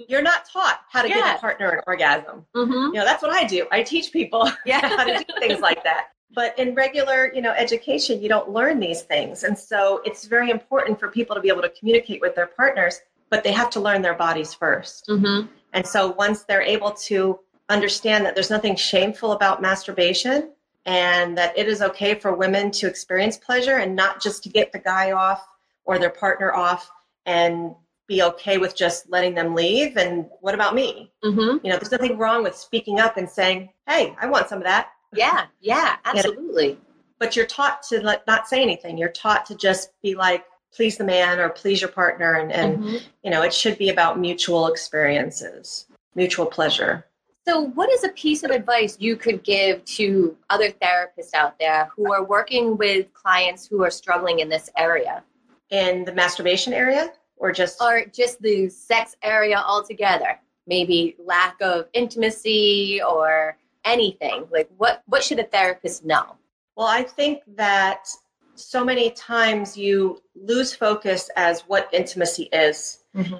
You're 0.07 0.21
not 0.23 0.45
taught 0.51 0.81
how 0.89 1.03
to 1.03 1.07
give 1.07 1.17
a 1.23 1.37
partner 1.39 1.69
an 1.69 1.81
orgasm. 1.85 2.45
mm-hmm. 2.55 2.71
You 2.71 2.93
know, 2.93 3.05
that's 3.05 3.21
what 3.21 3.31
I 3.31 3.45
do. 3.45 3.67
I 3.71 3.83
teach 3.83 4.11
people 4.11 4.49
Yeah. 4.65 4.79
how 4.87 5.03
to 5.03 5.17
do 5.23 5.33
things 5.39 5.59
like 5.59 5.83
that. 5.83 6.07
But 6.33 6.57
in 6.57 6.73
regular, 6.75 7.31
you 7.33 7.41
know, 7.41 7.51
education, 7.51 8.21
you 8.21 8.29
don't 8.29 8.49
learn 8.49 8.79
these 8.79 9.01
things. 9.01 9.43
And 9.43 9.57
so 9.57 10.01
it's 10.05 10.25
very 10.25 10.49
important 10.49 10.99
for 10.99 11.09
people 11.09 11.35
to 11.35 11.41
be 11.41 11.49
able 11.49 11.61
to 11.61 11.69
communicate 11.69 12.21
with 12.21 12.35
their 12.35 12.47
partners, 12.47 13.01
but 13.29 13.43
they 13.43 13.51
have 13.51 13.69
to 13.71 13.79
learn 13.79 14.01
their 14.01 14.13
bodies 14.13 14.53
first. 14.53 15.07
Mm-hmm. 15.07 15.47
And 15.73 15.85
so 15.85 16.11
once 16.11 16.43
they're 16.43 16.61
able 16.61 16.91
to 16.91 17.39
understand 17.69 18.25
that 18.25 18.35
there's 18.35 18.49
nothing 18.49 18.75
shameful 18.75 19.31
about 19.31 19.61
masturbation 19.61 20.51
and 20.85 21.37
that 21.37 21.57
it 21.57 21.67
is 21.67 21.81
okay 21.81 22.15
for 22.15 22.33
women 22.33 22.71
to 22.71 22.87
experience 22.87 23.37
pleasure 23.37 23.77
and 23.77 23.95
not 23.95 24.21
just 24.21 24.43
to 24.43 24.49
get 24.49 24.71
the 24.71 24.79
guy 24.79 25.11
off 25.11 25.47
or 25.85 25.99
their 25.99 26.09
partner 26.09 26.53
off 26.53 26.89
and 27.25 27.73
be 28.07 28.23
okay 28.23 28.57
with 28.57 28.75
just 28.75 29.09
letting 29.09 29.33
them 29.33 29.55
leave 29.55 29.95
and 29.95 30.25
what 30.41 30.53
about 30.53 30.75
me? 30.75 31.11
Mm-hmm. 31.23 31.65
You 31.65 31.71
know, 31.71 31.77
there's 31.77 31.91
nothing 31.91 32.17
wrong 32.17 32.43
with 32.43 32.55
speaking 32.55 32.99
up 32.99 33.15
and 33.15 33.29
saying, 33.29 33.69
"Hey, 33.87 34.15
I 34.19 34.27
want 34.27 34.49
some 34.49 34.57
of 34.57 34.65
that." 34.65 34.89
Yeah. 35.13 35.45
Yeah. 35.59 35.97
Absolutely. 36.05 36.77
But 37.19 37.35
you're 37.35 37.45
taught 37.45 37.83
to 37.89 38.01
let, 38.01 38.25
not 38.27 38.47
say 38.47 38.61
anything. 38.61 38.97
You're 38.97 39.09
taught 39.09 39.45
to 39.47 39.55
just 39.55 39.91
be 40.01 40.15
like, 40.15 40.45
please 40.73 40.97
the 40.97 41.03
man 41.03 41.39
or 41.39 41.49
please 41.49 41.81
your 41.81 41.89
partner, 41.89 42.35
and, 42.35 42.51
and 42.51 42.79
Mhm. 42.79 43.01
you 43.23 43.29
know, 43.29 43.41
it 43.41 43.53
should 43.53 43.77
be 43.77 43.89
about 43.89 44.17
mutual 44.17 44.67
experiences, 44.67 45.85
mutual 46.15 46.45
pleasure. 46.45 47.05
So, 47.45 47.61
what 47.61 47.91
is 47.91 48.03
a 48.05 48.09
piece 48.09 48.43
of 48.43 48.51
advice 48.51 48.95
you 48.99 49.17
could 49.17 49.43
give 49.43 49.83
to 49.85 50.37
other 50.49 50.69
therapists 50.71 51.33
out 51.33 51.59
there 51.59 51.89
who 51.95 52.13
are 52.13 52.23
working 52.23 52.77
with 52.77 53.11
clients 53.13 53.67
who 53.67 53.83
are 53.83 53.89
struggling 53.91 54.39
in 54.39 54.47
this 54.49 54.69
area 54.77 55.23
In 55.71 56.05
the 56.05 56.13
masturbation 56.13 56.71
area, 56.73 57.11
or 57.37 57.51
just 57.51 57.81
or 57.81 58.05
just 58.05 58.41
the 58.41 58.69
sex 58.69 59.15
area 59.23 59.57
altogether? 59.57 60.39
Maybe 60.67 61.15
lack 61.19 61.57
of 61.61 61.87
intimacy 61.93 63.01
or 63.01 63.57
anything. 63.85 64.47
Like, 64.51 64.69
what, 64.77 65.03
what 65.05 65.23
should 65.23 65.39
a 65.39 65.43
therapist 65.43 66.05
know? 66.05 66.35
Well, 66.75 66.87
I 66.87 67.03
think 67.03 67.41
that 67.55 68.07
so 68.55 68.83
many 68.83 69.11
times 69.11 69.77
you 69.77 70.21
lose 70.35 70.73
focus 70.73 71.29
as 71.35 71.61
what 71.61 71.89
intimacy 71.91 72.49
is, 72.53 72.99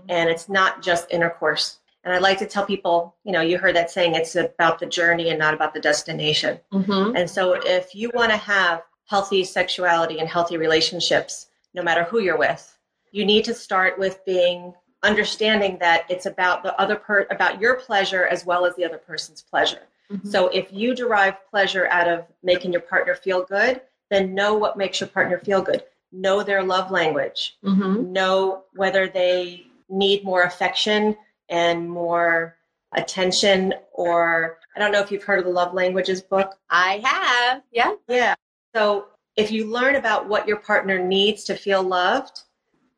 and 0.09 0.29
it's 0.29 0.49
not 0.49 0.81
just 0.81 1.09
intercourse. 1.11 1.79
And 2.03 2.13
I 2.13 2.17
like 2.17 2.39
to 2.39 2.47
tell 2.47 2.65
people, 2.65 3.15
you 3.23 3.31
know, 3.31 3.41
you 3.41 3.57
heard 3.57 3.75
that 3.75 3.91
saying, 3.91 4.15
it's 4.15 4.35
about 4.35 4.79
the 4.79 4.87
journey 4.87 5.29
and 5.29 5.37
not 5.37 5.53
about 5.53 5.73
the 5.73 5.79
destination. 5.79 6.59
Mm-hmm. 6.73 7.15
And 7.15 7.29
so 7.29 7.53
if 7.53 7.93
you 7.93 8.11
want 8.13 8.31
to 8.31 8.37
have 8.37 8.81
healthy 9.05 9.43
sexuality 9.43 10.19
and 10.19 10.27
healthy 10.27 10.57
relationships, 10.57 11.47
no 11.73 11.83
matter 11.83 12.03
who 12.03 12.19
you're 12.19 12.37
with, 12.37 12.77
you 13.11 13.23
need 13.23 13.45
to 13.45 13.53
start 13.53 13.99
with 13.99 14.25
being 14.25 14.73
understanding 15.03 15.77
that 15.79 16.05
it's 16.09 16.25
about 16.25 16.63
the 16.63 16.79
other 16.79 16.95
per 16.95 17.27
about 17.31 17.59
your 17.59 17.75
pleasure 17.75 18.25
as 18.25 18.45
well 18.45 18.65
as 18.65 18.75
the 18.75 18.85
other 18.85 18.97
person's 18.97 19.41
pleasure. 19.41 19.81
So 20.29 20.47
if 20.47 20.71
you 20.71 20.95
derive 20.95 21.35
pleasure 21.49 21.87
out 21.87 22.07
of 22.07 22.25
making 22.43 22.71
your 22.71 22.81
partner 22.81 23.15
feel 23.15 23.43
good, 23.43 23.81
then 24.09 24.33
know 24.33 24.55
what 24.55 24.77
makes 24.77 24.99
your 24.99 25.09
partner 25.09 25.39
feel 25.39 25.61
good. 25.61 25.83
Know 26.11 26.43
their 26.43 26.63
love 26.63 26.91
language. 26.91 27.57
Mm-hmm. 27.63 28.11
Know 28.11 28.63
whether 28.73 29.07
they 29.07 29.65
need 29.89 30.23
more 30.23 30.43
affection 30.43 31.15
and 31.49 31.89
more 31.89 32.57
attention 32.93 33.73
or 33.93 34.57
I 34.75 34.79
don't 34.79 34.91
know 34.91 35.01
if 35.01 35.11
you've 35.11 35.23
heard 35.23 35.39
of 35.39 35.45
the 35.45 35.51
love 35.51 35.73
languages 35.73 36.21
book. 36.21 36.55
I 36.69 37.01
have. 37.03 37.63
Yeah. 37.71 37.95
Yeah. 38.07 38.35
So 38.75 39.07
if 39.35 39.51
you 39.51 39.65
learn 39.65 39.95
about 39.95 40.27
what 40.27 40.47
your 40.47 40.57
partner 40.57 40.99
needs 40.99 41.43
to 41.45 41.55
feel 41.55 41.83
loved 41.83 42.41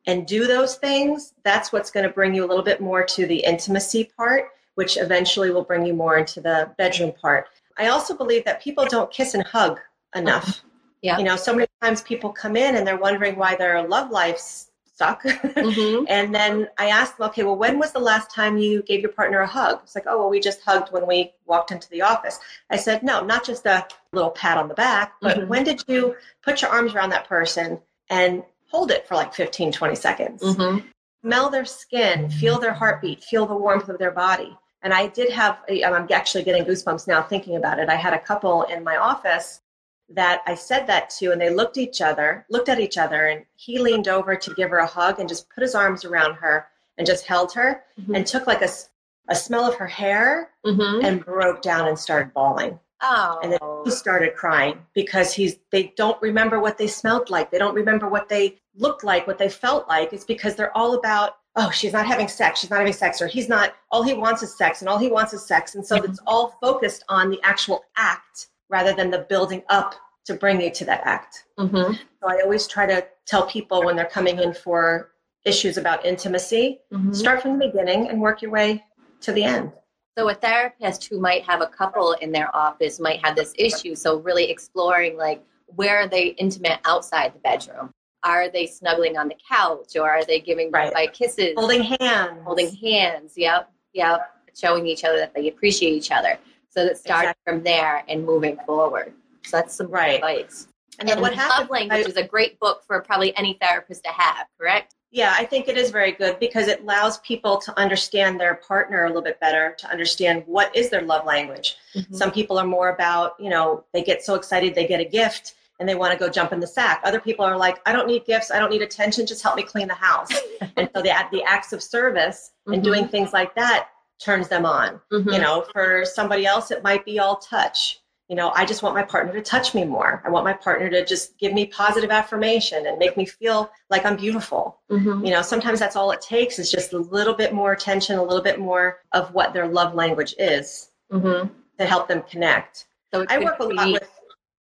and 0.06 0.26
do 0.26 0.46
those 0.46 0.76
things, 0.76 1.32
that's 1.44 1.72
what's 1.72 1.90
going 1.90 2.06
to 2.06 2.12
bring 2.12 2.34
you 2.34 2.44
a 2.44 2.48
little 2.48 2.64
bit 2.64 2.80
more 2.80 3.04
to 3.04 3.26
the 3.26 3.38
intimacy 3.38 4.10
part, 4.16 4.50
which 4.74 4.96
eventually 4.96 5.50
will 5.50 5.64
bring 5.64 5.84
you 5.86 5.94
more 5.94 6.16
into 6.18 6.40
the 6.40 6.70
bedroom 6.78 7.12
part. 7.12 7.48
I 7.78 7.88
also 7.88 8.14
believe 8.16 8.44
that 8.44 8.62
people 8.62 8.84
don't 8.86 9.10
kiss 9.10 9.34
and 9.34 9.44
hug 9.44 9.80
enough. 10.14 10.62
Yeah. 11.02 11.18
You 11.18 11.24
know, 11.24 11.36
so 11.36 11.52
many 11.54 11.66
times 11.82 12.02
people 12.02 12.30
come 12.30 12.56
in 12.56 12.76
and 12.76 12.86
they're 12.86 12.96
wondering 12.96 13.36
why 13.36 13.56
their 13.56 13.86
love 13.86 14.10
lives 14.10 14.70
suck. 14.94 15.22
Mm-hmm. 15.64 16.04
and 16.08 16.34
then 16.34 16.68
I 16.78 16.88
asked 16.88 17.16
them, 17.18 17.28
okay, 17.30 17.42
well, 17.42 17.56
when 17.56 17.78
was 17.78 17.92
the 17.92 17.98
last 17.98 18.30
time 18.30 18.58
you 18.58 18.82
gave 18.82 19.00
your 19.00 19.10
partner 19.12 19.40
a 19.40 19.46
hug? 19.46 19.80
It's 19.82 19.94
like, 19.94 20.04
oh, 20.06 20.18
well, 20.18 20.28
we 20.30 20.40
just 20.40 20.62
hugged 20.62 20.92
when 20.92 21.06
we 21.06 21.32
walked 21.46 21.70
into 21.72 21.88
the 21.90 22.02
office. 22.02 22.38
I 22.70 22.76
said, 22.76 23.02
no, 23.02 23.24
not 23.24 23.44
just 23.44 23.64
a 23.66 23.86
little 24.12 24.30
pat 24.30 24.58
on 24.58 24.68
the 24.68 24.74
back, 24.74 25.14
but 25.22 25.38
Mhm. 25.38 25.48
when 25.48 25.64
did 25.64 25.82
you 25.88 26.16
put 26.42 26.60
your 26.62 26.70
arms 26.70 26.94
around 26.94 27.10
that 27.10 27.26
person 27.28 27.80
and 28.10 28.44
hold 28.70 28.90
it 28.90 29.06
for 29.08 29.14
like 29.14 29.32
15, 29.34 29.72
20 29.72 29.94
seconds? 29.94 30.42
Mm-hmm. 30.42 30.86
Smell 31.22 31.48
their 31.50 31.64
skin, 31.64 32.28
feel 32.30 32.58
their 32.58 32.74
heartbeat, 32.74 33.24
feel 33.24 33.46
the 33.46 33.54
warmth 33.56 33.88
of 33.88 33.98
their 33.98 34.10
body. 34.10 34.56
And 34.84 34.92
I 34.92 35.06
did 35.08 35.30
have, 35.32 35.58
I'm 35.68 36.06
actually 36.12 36.44
getting 36.44 36.64
goosebumps 36.64 37.08
now 37.08 37.22
thinking 37.22 37.56
about 37.56 37.78
it. 37.78 37.88
I 37.88 37.94
had 37.96 38.12
a 38.12 38.18
couple 38.18 38.62
in 38.64 38.84
my 38.84 38.98
office 38.98 39.62
that 40.10 40.42
I 40.46 40.54
said 40.54 40.86
that 40.88 41.08
to, 41.18 41.32
and 41.32 41.40
they 41.40 41.48
looked 41.48 41.78
each 41.78 42.02
other, 42.02 42.44
looked 42.50 42.68
at 42.68 42.78
each 42.78 42.98
other, 42.98 43.26
and 43.28 43.46
he 43.56 43.78
leaned 43.78 44.08
over 44.08 44.36
to 44.36 44.54
give 44.54 44.68
her 44.68 44.78
a 44.78 44.86
hug 44.86 45.18
and 45.18 45.28
just 45.28 45.48
put 45.48 45.62
his 45.62 45.74
arms 45.74 46.04
around 46.04 46.34
her 46.34 46.66
and 46.98 47.06
just 47.06 47.24
held 47.26 47.54
her 47.54 47.82
Mhm. 47.98 48.14
and 48.14 48.26
took 48.26 48.46
like 48.46 48.60
a 48.60 49.34
smell 49.34 49.64
of 49.64 49.74
her 49.76 49.86
hair 49.86 50.50
Mm-hmm. 50.66 51.04
and 51.04 51.24
broke 51.24 51.62
down 51.62 51.88
and 51.88 51.98
started 51.98 52.34
bawling. 52.34 52.78
Oh. 53.00 53.38
And 53.42 53.52
then 53.52 53.58
he 53.86 53.90
started 53.90 54.36
crying 54.36 54.84
because 54.94 55.32
he's 55.32 55.56
they 55.70 55.94
don't 55.96 56.20
remember 56.20 56.60
what 56.60 56.76
they 56.76 56.86
smelled 56.86 57.30
like. 57.30 57.50
They 57.50 57.58
don't 57.58 57.74
remember 57.74 58.06
what 58.08 58.28
they 58.28 58.60
looked 58.76 59.02
like, 59.02 59.26
what 59.26 59.38
they 59.38 59.48
felt 59.48 59.88
like. 59.88 60.12
It's 60.12 60.24
because 60.24 60.56
they're 60.56 60.76
all 60.76 60.94
about, 60.94 61.36
oh, 61.56 61.70
she's 61.70 61.92
not 61.92 62.06
having 62.06 62.28
sex, 62.28 62.60
she's 62.60 62.70
not 62.70 62.78
having 62.80 62.92
sex, 62.92 63.22
or 63.22 63.26
he's 63.26 63.48
not 63.48 63.74
all 63.90 64.02
he 64.02 64.14
wants 64.14 64.42
is 64.42 64.56
sex 64.56 64.80
and 64.80 64.88
all 64.88 64.98
he 64.98 65.08
wants 65.08 65.32
is 65.32 65.46
sex. 65.46 65.74
And 65.74 65.86
so 65.86 65.96
Mhm. 65.98 66.08
it's 66.08 66.20
all 66.26 66.48
focused 66.60 67.04
on 67.08 67.30
the 67.30 67.40
actual 67.42 67.84
act 67.96 68.48
rather 68.68 68.92
than 68.92 69.10
the 69.10 69.20
building 69.20 69.62
up 69.68 69.94
to 70.26 70.34
bring 70.34 70.60
you 70.60 70.70
to 70.70 70.84
that 70.86 71.02
act. 71.04 71.44
mm-hmm. 71.58 71.92
So 71.92 72.28
I 72.28 72.40
always 72.42 72.66
try 72.66 72.86
to 72.86 73.06
tell 73.26 73.46
people 73.46 73.84
when 73.84 73.94
they're 73.94 74.06
coming 74.06 74.38
in 74.40 74.54
for 74.54 75.12
issues 75.44 75.76
about 75.76 76.04
intimacy, 76.06 76.80
Mm-hmm. 76.92 77.12
start 77.12 77.42
from 77.42 77.58
the 77.58 77.66
beginning 77.66 78.08
and 78.08 78.20
work 78.20 78.40
your 78.42 78.50
way 78.50 78.84
to 79.20 79.32
the 79.32 79.44
end. 79.44 79.70
So 80.16 80.28
a 80.30 80.34
therapist 80.34 81.04
who 81.06 81.20
might 81.20 81.44
have 81.44 81.60
a 81.60 81.66
couple 81.66 82.12
in 82.14 82.32
their 82.32 82.54
office 82.56 82.98
might 82.98 83.24
have 83.24 83.36
this 83.36 83.52
issue. 83.58 83.94
So 83.94 84.18
really 84.18 84.50
exploring 84.50 85.16
like 85.16 85.44
where 85.66 85.98
are 85.98 86.06
they 86.08 86.28
intimate 86.28 86.78
outside 86.84 87.34
the 87.34 87.38
bedroom? 87.40 87.90
Are 88.24 88.48
they 88.48 88.66
snuggling 88.66 89.16
on 89.18 89.28
the 89.28 89.36
couch 89.50 89.96
or 89.96 90.10
are 90.10 90.24
they 90.24 90.40
giving 90.40 90.70
Right. 90.70 90.92
by 90.92 91.06
kisses? 91.06 91.52
Holding 91.56 91.82
hands. 92.00 92.40
holding 92.44 92.74
hands. 92.76 93.34
Yep. 93.36 93.70
Yep. 93.92 94.30
Showing 94.56 94.86
each 94.86 95.04
other 95.04 95.18
that 95.18 95.34
they 95.34 95.48
appreciate 95.48 95.92
each 95.92 96.10
other. 96.10 96.38
So 96.70 96.84
that 96.86 96.96
starting 96.98 97.30
Exactly. 97.30 97.52
from 97.52 97.62
there 97.62 98.02
and 98.08 98.24
moving 98.24 98.56
forward. 98.66 99.12
So 99.44 99.58
that's 99.58 99.74
some 99.74 99.88
Right. 99.88 100.14
advice. 100.16 100.68
And 100.98 101.08
then 101.08 101.20
what 101.20 101.36
Love? 101.36 101.70
Language 101.70 102.06
I- 102.06 102.08
is 102.08 102.16
a 102.16 102.22
great 102.22 102.58
book 102.60 102.82
for 102.86 103.00
probably 103.02 103.36
any 103.36 103.58
therapist 103.60 104.04
to 104.04 104.10
have, 104.10 104.46
correct? 104.58 104.94
Yeah, 105.10 105.34
I 105.36 105.44
think 105.44 105.68
it 105.68 105.76
is 105.76 105.90
very 105.90 106.12
good 106.12 106.38
because 106.40 106.66
it 106.66 106.80
allows 106.82 107.18
people 107.18 107.58
to 107.58 107.78
understand 107.78 108.40
their 108.40 108.54
partner 108.56 109.04
a 109.04 109.08
little 109.08 109.22
bit 109.22 109.38
better, 109.38 109.74
to 109.78 109.88
understand 109.88 110.42
what 110.46 110.74
is 110.74 110.90
their 110.90 111.02
love 111.02 111.24
language. 111.24 111.76
Mm-hmm. 111.94 112.14
Some 112.14 112.30
people 112.32 112.58
are 112.58 112.66
more 112.66 112.88
about, 112.88 113.34
you 113.38 113.50
know, 113.50 113.84
they 113.92 114.02
get 114.02 114.24
so 114.24 114.34
excited 114.34 114.74
they 114.74 114.86
get 114.86 115.00
a 115.00 115.04
gift 115.04 115.54
and 115.80 115.88
they 115.88 115.94
want 115.94 116.12
to 116.12 116.18
go 116.18 116.28
jump 116.30 116.52
in 116.52 116.60
the 116.60 116.66
sack. 116.66 117.00
Other 117.04 117.20
people 117.20 117.44
are 117.44 117.56
like, 117.56 117.80
I 117.86 117.92
don't 117.92 118.06
need 118.06 118.24
gifts, 118.24 118.50
I 118.50 118.58
don't 118.58 118.70
need 118.70 118.82
attention, 118.82 119.26
just 119.26 119.42
help 119.42 119.56
me 119.56 119.62
clean 119.62 119.88
the 119.88 119.94
house. 119.94 120.30
and 120.76 120.88
so 120.94 121.02
the 121.02 121.12
the 121.32 121.42
acts 121.44 121.72
of 121.72 121.82
service 121.82 122.52
and 122.66 122.80
Mhm. 122.80 122.84
doing 122.84 123.08
things 123.08 123.32
like 123.32 123.54
that 123.56 123.88
turns 124.20 124.48
them 124.48 124.64
on. 124.64 125.00
Mhm. 125.12 125.32
You 125.32 125.38
know, 125.40 125.64
for 125.72 126.04
somebody 126.04 126.46
else 126.46 126.70
it 126.70 126.82
might 126.82 127.04
be 127.04 127.18
all 127.18 127.36
touch. 127.36 128.00
You 128.28 128.36
know, 128.36 128.52
I 128.54 128.64
just 128.64 128.82
want 128.82 128.94
my 128.94 129.02
partner 129.02 129.34
to 129.34 129.42
touch 129.42 129.74
me 129.74 129.84
more. 129.84 130.22
I 130.24 130.30
want 130.30 130.46
my 130.46 130.54
partner 130.54 130.88
to 130.88 131.04
just 131.04 131.36
give 131.38 131.52
me 131.52 131.66
positive 131.66 132.10
affirmation 132.10 132.86
and 132.86 132.96
make 132.98 133.18
me 133.18 133.26
feel 133.26 133.70
like 133.90 134.06
I'm 134.06 134.16
beautiful 134.16 134.78
Mhm. 134.90 135.26
you 135.26 135.32
know 135.32 135.42
sometimes 135.42 135.78
that's 135.80 135.96
all 135.96 136.10
it 136.12 136.22
takes 136.22 136.58
is 136.58 136.70
just 136.70 136.92
a 136.94 136.98
little 136.98 137.34
bit 137.34 137.52
more 137.52 137.72
attention 137.72 138.16
a 138.18 138.22
little 138.22 138.42
bit 138.42 138.58
more 138.60 139.00
of 139.12 139.34
what 139.34 139.52
their 139.52 139.66
love 139.66 139.94
language 139.94 140.34
is 140.38 140.90
Mhm. 141.12 141.50
to 141.78 141.84
help 141.84 142.08
them 142.08 142.22
connect 142.22 142.86
So 143.12 143.26
i 143.28 143.38
work 143.38 143.58
a 143.60 143.64
lot 143.64 143.92
with 143.92 144.10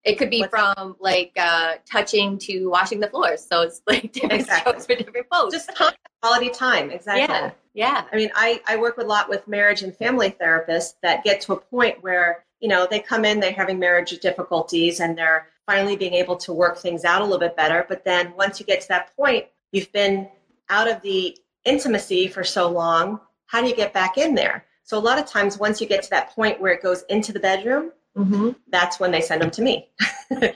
It 0.04 0.16
could 0.16 0.30
be 0.30 0.40
What's 0.40 0.50
from 0.50 0.96
like 0.98 1.32
uh, 1.36 1.74
touching 1.90 2.38
to 2.38 2.66
washing 2.68 3.00
the 3.00 3.08
floors. 3.08 3.46
So 3.46 3.62
it's 3.62 3.82
like 3.86 4.12
different 4.12 4.34
Exactly. 4.34 4.72
strokes 4.72 4.86
for 4.86 4.94
different 4.94 5.26
folks. 5.30 5.54
Just 5.54 5.74
time, 5.76 5.92
quality 6.22 6.50
time. 6.50 6.90
Exactly. 6.90 7.22
yeah, 7.22 7.50
yeah. 7.74 8.04
I 8.12 8.16
mean, 8.16 8.30
I, 8.34 8.60
I 8.66 8.76
work 8.76 8.98
a 8.98 9.04
lot 9.04 9.28
with 9.28 9.46
marriage 9.46 9.82
and 9.82 9.94
family 9.94 10.34
therapists 10.40 10.94
that 11.02 11.22
get 11.22 11.40
to 11.42 11.52
a 11.52 11.60
point 11.60 12.02
where, 12.02 12.44
you 12.60 12.68
know, 12.68 12.86
they 12.90 13.00
come 13.00 13.24
in, 13.24 13.40
they're 13.40 13.52
having 13.52 13.78
marriage 13.78 14.10
difficulties 14.20 15.00
and 15.00 15.16
they're 15.16 15.48
finally 15.66 15.96
being 15.96 16.14
able 16.14 16.36
to 16.36 16.52
work 16.52 16.78
things 16.78 17.04
out 17.04 17.20
a 17.20 17.24
little 17.24 17.38
bit 17.38 17.56
better. 17.56 17.84
But 17.88 18.04
then 18.04 18.32
once 18.36 18.58
you 18.58 18.66
get 18.66 18.80
to 18.82 18.88
that 18.88 19.14
point, 19.16 19.46
you've 19.72 19.92
been 19.92 20.28
out 20.68 20.90
of 20.90 21.02
the 21.02 21.36
intimacy 21.64 22.26
for 22.26 22.42
so 22.42 22.70
long. 22.70 23.20
How 23.46 23.60
do 23.60 23.68
you 23.68 23.76
get 23.76 23.92
back 23.92 24.16
in 24.16 24.34
there? 24.34 24.64
So 24.84 24.98
a 24.98 25.00
lot 25.00 25.18
of 25.18 25.26
times, 25.26 25.58
once 25.58 25.80
you 25.80 25.86
get 25.86 26.02
to 26.02 26.10
that 26.10 26.30
point 26.30 26.60
where 26.60 26.72
it 26.72 26.82
goes 26.82 27.04
into 27.08 27.32
the 27.32 27.38
bedroom, 27.38 27.92
Mm-hmm. 28.16 28.50
that's 28.70 28.98
when 28.98 29.12
they 29.12 29.20
send 29.20 29.40
them 29.40 29.50
to 29.52 29.62
me 29.62 29.88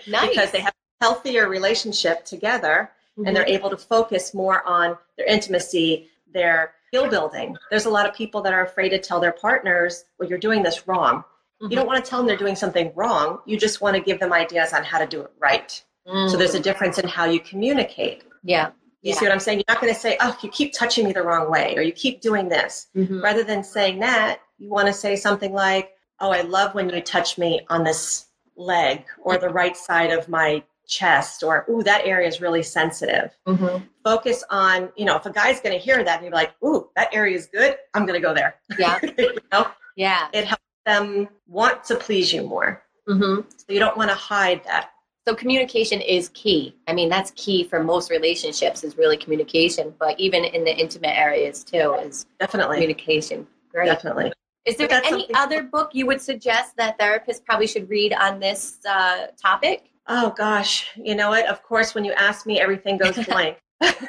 Nice. 0.09 0.29
because 0.31 0.51
they 0.51 0.61
have 0.61 0.75
a 1.01 1.05
healthier 1.05 1.49
relationship 1.49 2.25
together 2.25 2.91
Mm-hmm. 3.17 3.29
and 3.29 3.37
they're 3.37 3.47
able 3.47 3.71
to 3.71 3.77
focus 3.77 4.35
more 4.35 4.67
on 4.67 4.99
their 5.17 5.27
intimacy, 5.29 6.09
their 6.33 6.73
skill 6.89 7.09
building. 7.09 7.57
There's 7.71 7.85
a 7.87 7.91
lot 7.91 8.09
of 8.09 8.13
people 8.17 8.43
that 8.43 8.53
are 8.53 8.65
afraid 8.65 8.89
to 8.89 8.99
tell 8.99 9.21
their 9.21 9.31
partners, 9.31 10.05
well, 10.19 10.29
you're 10.29 10.37
doing 10.37 10.65
this 10.65 10.89
wrong. 10.89 11.19
Mm-hmm. 11.63 11.71
You 11.71 11.77
don't 11.77 11.87
want 11.87 12.05
to 12.05 12.11
tell 12.11 12.19
them 12.19 12.27
they're 12.27 12.37
doing 12.37 12.57
something 12.57 12.91
wrong. 12.97 13.39
You 13.47 13.57
just 13.57 13.81
want 13.81 13.95
to 13.95 14.03
give 14.03 14.19
them 14.19 14.33
ideas 14.33 14.73
on 14.73 14.83
how 14.83 14.99
to 14.99 15.07
do 15.07 15.21
it 15.21 15.31
right. 15.39 15.81
So 16.29 16.37
there's 16.37 16.57
a 16.57 16.61
difference 16.61 16.99
in 16.99 17.07
how 17.07 17.25
you 17.27 17.39
communicate. 17.39 18.25
yeah. 18.43 18.71
You 19.03 19.13
Yeah. 19.13 19.15
see 19.15 19.27
what 19.27 19.33
I'm 19.33 19.39
saying? 19.39 19.59
You're 19.61 19.73
not 19.73 19.81
going 19.81 19.95
to 19.95 20.01
say, 20.01 20.17
oh, 20.21 20.37
you 20.43 20.49
keep 20.49 20.73
touching 20.73 21.07
me 21.07 21.13
the 21.13 21.23
wrong 21.23 21.49
way 21.49 21.75
or 21.77 21.83
you 21.83 21.93
keep 21.93 22.21
doing 22.21 22.49
this. 22.49 22.89
Mhm. 22.97 23.23
Rather 23.23 23.45
than 23.45 23.63
saying 23.63 24.01
that, 24.01 24.41
you 24.59 24.69
want 24.71 24.89
to 24.89 24.93
say 24.93 25.15
something 25.15 25.53
like, 25.53 25.93
oh, 26.21 26.31
I 26.31 26.43
love 26.43 26.75
when 26.75 26.89
you 26.89 27.01
touch 27.01 27.39
me 27.39 27.61
on 27.69 27.85
this 27.85 28.27
leg 28.57 29.05
or 29.23 29.37
the 29.39 29.49
right 29.49 29.77
side 29.77 30.11
of 30.11 30.29
my 30.29 30.63
chest 30.87 31.43
or, 31.43 31.65
ooh, 31.71 31.83
that 31.83 32.03
area 32.05 32.29
is 32.29 32.41
really 32.41 32.63
sensitive 32.63 33.31
Mhm. 33.47 33.83
focus 34.05 34.45
on, 34.51 34.93
you 34.97 35.05
know, 35.07 35.17
if 35.17 35.25
a 35.27 35.31
guy's 35.33 35.61
going 35.61 35.73
to 35.73 35.83
hear 35.83 36.05
that 36.05 36.21
and 36.21 36.31
be 36.31 36.35
like, 36.35 36.53
ooh, 36.63 36.91
that 36.95 37.09
area 37.13 37.37
is 37.37 37.47
good, 37.47 37.77
I'm 37.95 38.05
going 38.07 38.21
to 38.21 38.27
go 38.27 38.35
there. 38.35 38.57
Yeah. 38.79 38.99
you 39.19 39.39
know, 39.51 39.67
Yeah. 39.97 40.29
it 40.33 40.45
helps 40.45 40.63
them 40.85 41.29
want 41.49 41.85
to 41.85 41.97
please 41.97 42.33
you 42.33 42.43
more. 42.43 42.83
hmm 43.07 43.41
So 43.57 43.65
you 43.73 43.79
don't 43.79 43.97
want 43.97 44.11
to 44.11 44.17
hide 44.17 44.63
that. 44.65 44.91
So 45.27 45.35
communication 45.35 46.03
is 46.03 46.29
key. 46.31 46.77
I 46.87 46.93
mean, 46.93 47.09
that's 47.09 47.31
key 47.31 47.65
for 47.65 47.83
most 47.83 48.11
relationships 48.11 48.85
is 48.85 48.99
really 48.99 49.17
communication, 49.17 49.95
but 49.99 50.21
even 50.21 50.45
in 50.45 50.65
the 50.65 50.77
intimate 50.77 51.17
areas 51.19 51.65
too 51.65 51.95
is 51.95 52.27
Definitely. 52.39 52.77
communication. 52.77 53.47
Great. 53.73 53.87
Definitely. 53.87 54.33
Is 54.67 54.77
there 54.77 54.89
any 54.91 55.29
other 55.35 55.63
book 55.63 55.91
you 55.93 56.07
would 56.07 56.21
suggest 56.21 56.77
that 56.77 56.99
therapists 56.99 57.45
probably 57.45 57.67
should 57.67 57.89
read 57.89 58.15
on 58.15 58.41
this 58.41 58.79
uh, 58.89 59.27
topic? 59.41 59.91
Oh, 60.07 60.35
gosh. 60.37 60.89
You 60.97 61.15
know 61.15 61.31
what? 61.31 61.47
Of 61.47 61.63
course, 61.63 61.95
when 61.95 62.05
you 62.05 62.13
ask 62.13 62.47
me, 62.47 62.61
everything 62.61 62.97
goes 62.97 63.17
blank. 63.27 63.59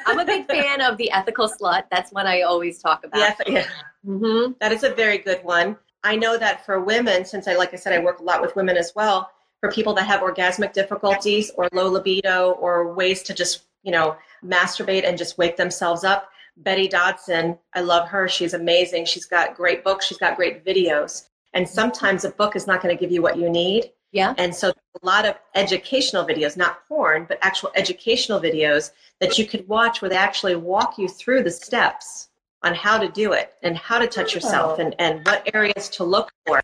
I'm 0.06 0.18
a 0.18 0.24
big 0.24 0.46
fan 0.50 0.80
of 0.80 0.96
The 0.96 1.10
Ethical 1.10 1.48
Slut. 1.48 1.84
That's 1.90 2.10
one 2.12 2.26
I 2.26 2.42
always 2.42 2.78
talk 2.78 3.04
about. 3.04 3.18
Yes, 3.18 3.40
yeah, 3.46 3.66
hmm 4.04 4.52
that 4.60 4.72
is 4.72 4.82
a 4.82 4.94
very 4.94 5.18
good 5.18 5.42
one. 5.44 5.76
I 6.04 6.16
know 6.16 6.38
that 6.38 6.64
for 6.64 6.80
women, 6.80 7.24
since 7.24 7.48
I, 7.48 7.54
like 7.54 7.74
I 7.74 7.76
said, 7.76 7.92
I 7.92 7.98
work 7.98 8.20
a 8.20 8.22
lot 8.22 8.40
with 8.40 8.54
women 8.56 8.76
as 8.76 8.92
well, 8.94 9.30
for 9.60 9.70
people 9.70 9.92
that 9.94 10.06
have 10.06 10.20
orgasmic 10.20 10.72
difficulties 10.72 11.50
or 11.56 11.68
low 11.72 11.88
libido 11.88 12.52
or 12.52 12.94
ways 12.94 13.22
to 13.24 13.34
just, 13.34 13.64
you 13.82 13.90
know, 13.90 14.16
masturbate 14.44 15.06
and 15.06 15.18
just 15.18 15.36
wake 15.36 15.56
themselves 15.56 16.04
up, 16.04 16.30
Betty 16.58 16.88
Dodson, 16.88 17.58
I 17.74 17.80
love 17.80 18.08
her. 18.08 18.28
She's 18.28 18.54
amazing. 18.54 19.04
She's 19.04 19.26
got 19.26 19.54
great 19.54 19.84
books, 19.84 20.06
she's 20.06 20.18
got 20.18 20.36
great 20.36 20.64
videos. 20.64 21.26
And 21.54 21.68
sometimes 21.68 22.24
a 22.24 22.30
book 22.30 22.56
is 22.56 22.66
not 22.66 22.82
going 22.82 22.96
to 22.96 23.00
give 23.00 23.10
you 23.12 23.22
what 23.22 23.36
you 23.38 23.48
need. 23.48 23.92
Yeah. 24.12 24.34
And 24.38 24.54
so 24.54 24.68
a 24.70 25.06
lot 25.06 25.26
of 25.26 25.34
educational 25.54 26.24
videos, 26.26 26.56
not 26.56 26.86
porn, 26.86 27.26
but 27.28 27.38
actual 27.42 27.70
educational 27.74 28.40
videos 28.40 28.92
that 29.20 29.38
you 29.38 29.46
could 29.46 29.66
watch 29.68 30.00
where 30.00 30.08
they 30.08 30.16
actually 30.16 30.56
walk 30.56 30.96
you 30.98 31.08
through 31.08 31.42
the 31.42 31.50
steps 31.50 32.28
on 32.62 32.74
how 32.74 32.98
to 32.98 33.08
do 33.08 33.32
it 33.32 33.54
and 33.62 33.76
how 33.76 33.98
to 33.98 34.06
touch 34.06 34.34
yourself 34.34 34.78
Oh. 34.78 34.82
and, 34.82 34.94
and 34.98 35.24
what 35.26 35.48
areas 35.54 35.88
to 35.90 36.04
look 36.04 36.30
for. 36.46 36.60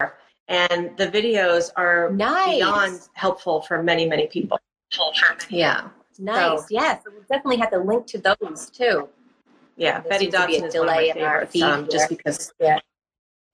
And 0.48 0.96
the 0.96 1.06
videos 1.08 1.70
are 1.76 2.10
Nice. 2.10 2.56
beyond 2.56 3.00
helpful 3.14 3.60
for 3.62 3.82
many, 3.82 4.06
many 4.06 4.26
people. 4.26 4.58
Yeah. 5.48 5.88
Nice. 6.18 6.60
So- 6.60 6.66
yes. 6.70 7.02
We'll 7.06 7.22
definitely 7.22 7.56
have 7.58 7.70
to 7.70 7.78
link 7.78 8.06
to 8.08 8.18
those 8.18 8.70
too. 8.70 9.08
Yeah. 9.82 10.00
There 10.00 10.10
Betty 10.10 10.30
seems 10.30 10.34
to 10.34 10.46
be 10.46 10.56
a 10.56 10.60
Dodson 10.60 10.68
is 10.68 10.74
one 10.74 10.88
of 10.88 10.94
my 10.94 10.94
delay 10.94 11.10
in 11.10 11.22
our 11.22 11.32
favorites, 11.46 11.52
feed 11.52 11.62
um, 11.62 11.88
just 11.90 12.08
because. 12.08 12.52
Yeah. 12.60 12.78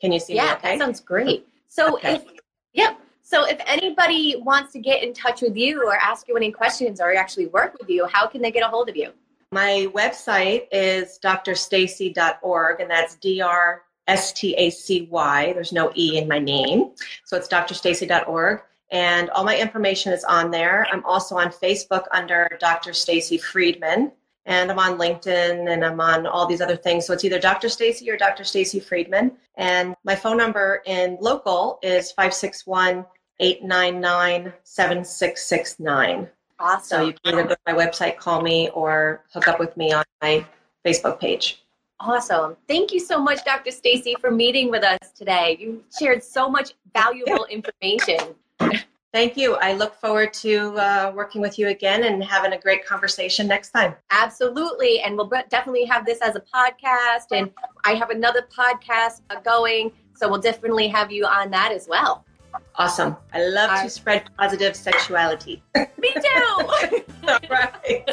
Can 0.00 0.12
you 0.12 0.20
see 0.20 0.34
yeah, 0.34 0.42
me 0.42 0.50
okay? 0.52 0.78
that 0.78 0.84
sounds 0.84 1.00
great. 1.00 1.48
So 1.68 1.94
Okay. 1.94 2.16
if 2.16 2.24
yep. 2.72 2.98
So 3.22 3.46
if 3.46 3.60
anybody 3.66 4.36
wants 4.36 4.72
to 4.72 4.78
get 4.78 5.02
in 5.02 5.12
touch 5.12 5.42
with 5.42 5.56
you 5.56 5.82
or 5.86 5.96
ask 5.96 6.28
you 6.28 6.36
any 6.36 6.50
questions 6.50 7.00
or 7.00 7.14
actually 7.14 7.46
work 7.46 7.76
with 7.78 7.90
you, 7.90 8.06
how 8.06 8.26
can 8.26 8.40
they 8.40 8.50
get 8.50 8.62
a 8.62 8.68
hold 8.68 8.88
of 8.88 8.96
you? 8.96 9.10
My 9.52 9.88
website 9.94 10.66
is 10.72 11.18
drstacy.org, 11.22 12.80
and 12.80 12.90
that's 12.90 13.16
D 13.16 13.40
R 13.40 13.82
S 14.06 14.32
T 14.32 14.54
A 14.54 14.70
C 14.70 15.08
Y. 15.10 15.52
There's 15.54 15.72
no 15.72 15.92
E 15.96 16.18
in 16.18 16.28
my 16.28 16.38
name. 16.38 16.92
So 17.24 17.36
it's 17.36 17.48
drstacy.org. 17.48 18.62
And 18.90 19.28
all 19.30 19.44
my 19.44 19.58
information 19.58 20.12
is 20.12 20.24
on 20.24 20.50
there. 20.50 20.86
I'm 20.90 21.04
also 21.04 21.36
on 21.36 21.48
Facebook 21.48 22.04
under 22.10 22.56
Dr. 22.60 22.94
Stacy 22.94 23.36
Friedman. 23.36 24.12
And 24.48 24.70
I'm 24.70 24.78
on 24.78 24.98
LinkedIn 24.98 25.70
and 25.70 25.84
I'm 25.84 26.00
on 26.00 26.26
all 26.26 26.46
these 26.46 26.62
other 26.62 26.74
things. 26.74 27.06
So 27.06 27.12
it's 27.12 27.22
either 27.22 27.38
Dr. 27.38 27.68
Stacy 27.68 28.10
or 28.10 28.16
Dr. 28.16 28.44
Stacy 28.44 28.80
Friedman. 28.80 29.32
And 29.56 29.94
my 30.04 30.16
phone 30.16 30.38
number 30.38 30.82
in 30.86 31.18
local 31.20 31.78
is 31.82 32.10
561 32.12 33.04
899 33.40 34.52
7669. 34.64 36.28
Awesome. 36.58 36.82
So 36.82 37.06
you 37.06 37.12
can 37.12 37.34
either 37.34 37.42
go 37.48 37.54
to 37.54 37.60
my 37.66 37.74
website, 37.74 38.16
call 38.16 38.40
me, 38.40 38.70
or 38.70 39.22
hook 39.32 39.46
up 39.46 39.60
with 39.60 39.76
me 39.76 39.92
on 39.92 40.04
my 40.22 40.44
Facebook 40.84 41.20
page. 41.20 41.62
Awesome. 42.00 42.56
Thank 42.66 42.92
you 42.92 43.00
so 43.00 43.20
much, 43.20 43.44
Dr. 43.44 43.70
Stacy, 43.70 44.16
for 44.20 44.30
meeting 44.30 44.70
with 44.70 44.82
us 44.82 45.10
today. 45.14 45.56
You 45.60 45.84
shared 45.98 46.24
so 46.24 46.48
much 46.48 46.72
valuable 46.94 47.44
information. 47.50 48.34
Thank 49.12 49.38
you. 49.38 49.54
I 49.54 49.72
look 49.72 49.94
forward 49.94 50.34
to 50.34 50.76
uh, 50.76 51.12
working 51.14 51.40
with 51.40 51.58
you 51.58 51.68
again 51.68 52.04
and 52.04 52.22
having 52.22 52.52
a 52.52 52.58
great 52.58 52.84
conversation 52.84 53.46
next 53.46 53.70
time. 53.70 53.94
Absolutely. 54.10 55.00
And 55.00 55.16
we'll 55.16 55.30
definitely 55.48 55.86
have 55.86 56.04
this 56.04 56.18
as 56.20 56.36
a 56.36 56.40
podcast. 56.40 57.26
And 57.32 57.50
I 57.84 57.94
have 57.94 58.10
another 58.10 58.46
podcast 58.54 59.22
uh, 59.30 59.40
going. 59.40 59.92
So 60.14 60.28
we'll 60.28 60.40
definitely 60.40 60.88
have 60.88 61.10
you 61.10 61.24
on 61.24 61.50
that 61.52 61.72
as 61.72 61.88
well. 61.88 62.26
Awesome. 62.74 63.16
I 63.32 63.46
love 63.46 63.70
All 63.70 63.82
to 63.82 63.90
spread 63.90 64.28
positive 64.36 64.76
sexuality. 64.76 65.62
Me 65.74 66.12
too. 66.12 66.20
All 67.28 67.38
right. 67.50 68.04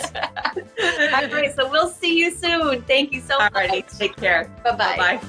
All 1.14 1.28
right. 1.30 1.54
So 1.56 1.70
we'll 1.70 1.90
see 1.90 2.18
you 2.18 2.32
soon. 2.32 2.82
Thank 2.84 3.12
you 3.12 3.22
so 3.22 3.36
All 3.36 3.42
much. 3.42 3.54
righty. 3.54 3.82
Take 3.98 4.16
care. 4.16 4.50
Bye 4.64 4.76
bye. 4.76 4.98
Bye. 4.98 5.22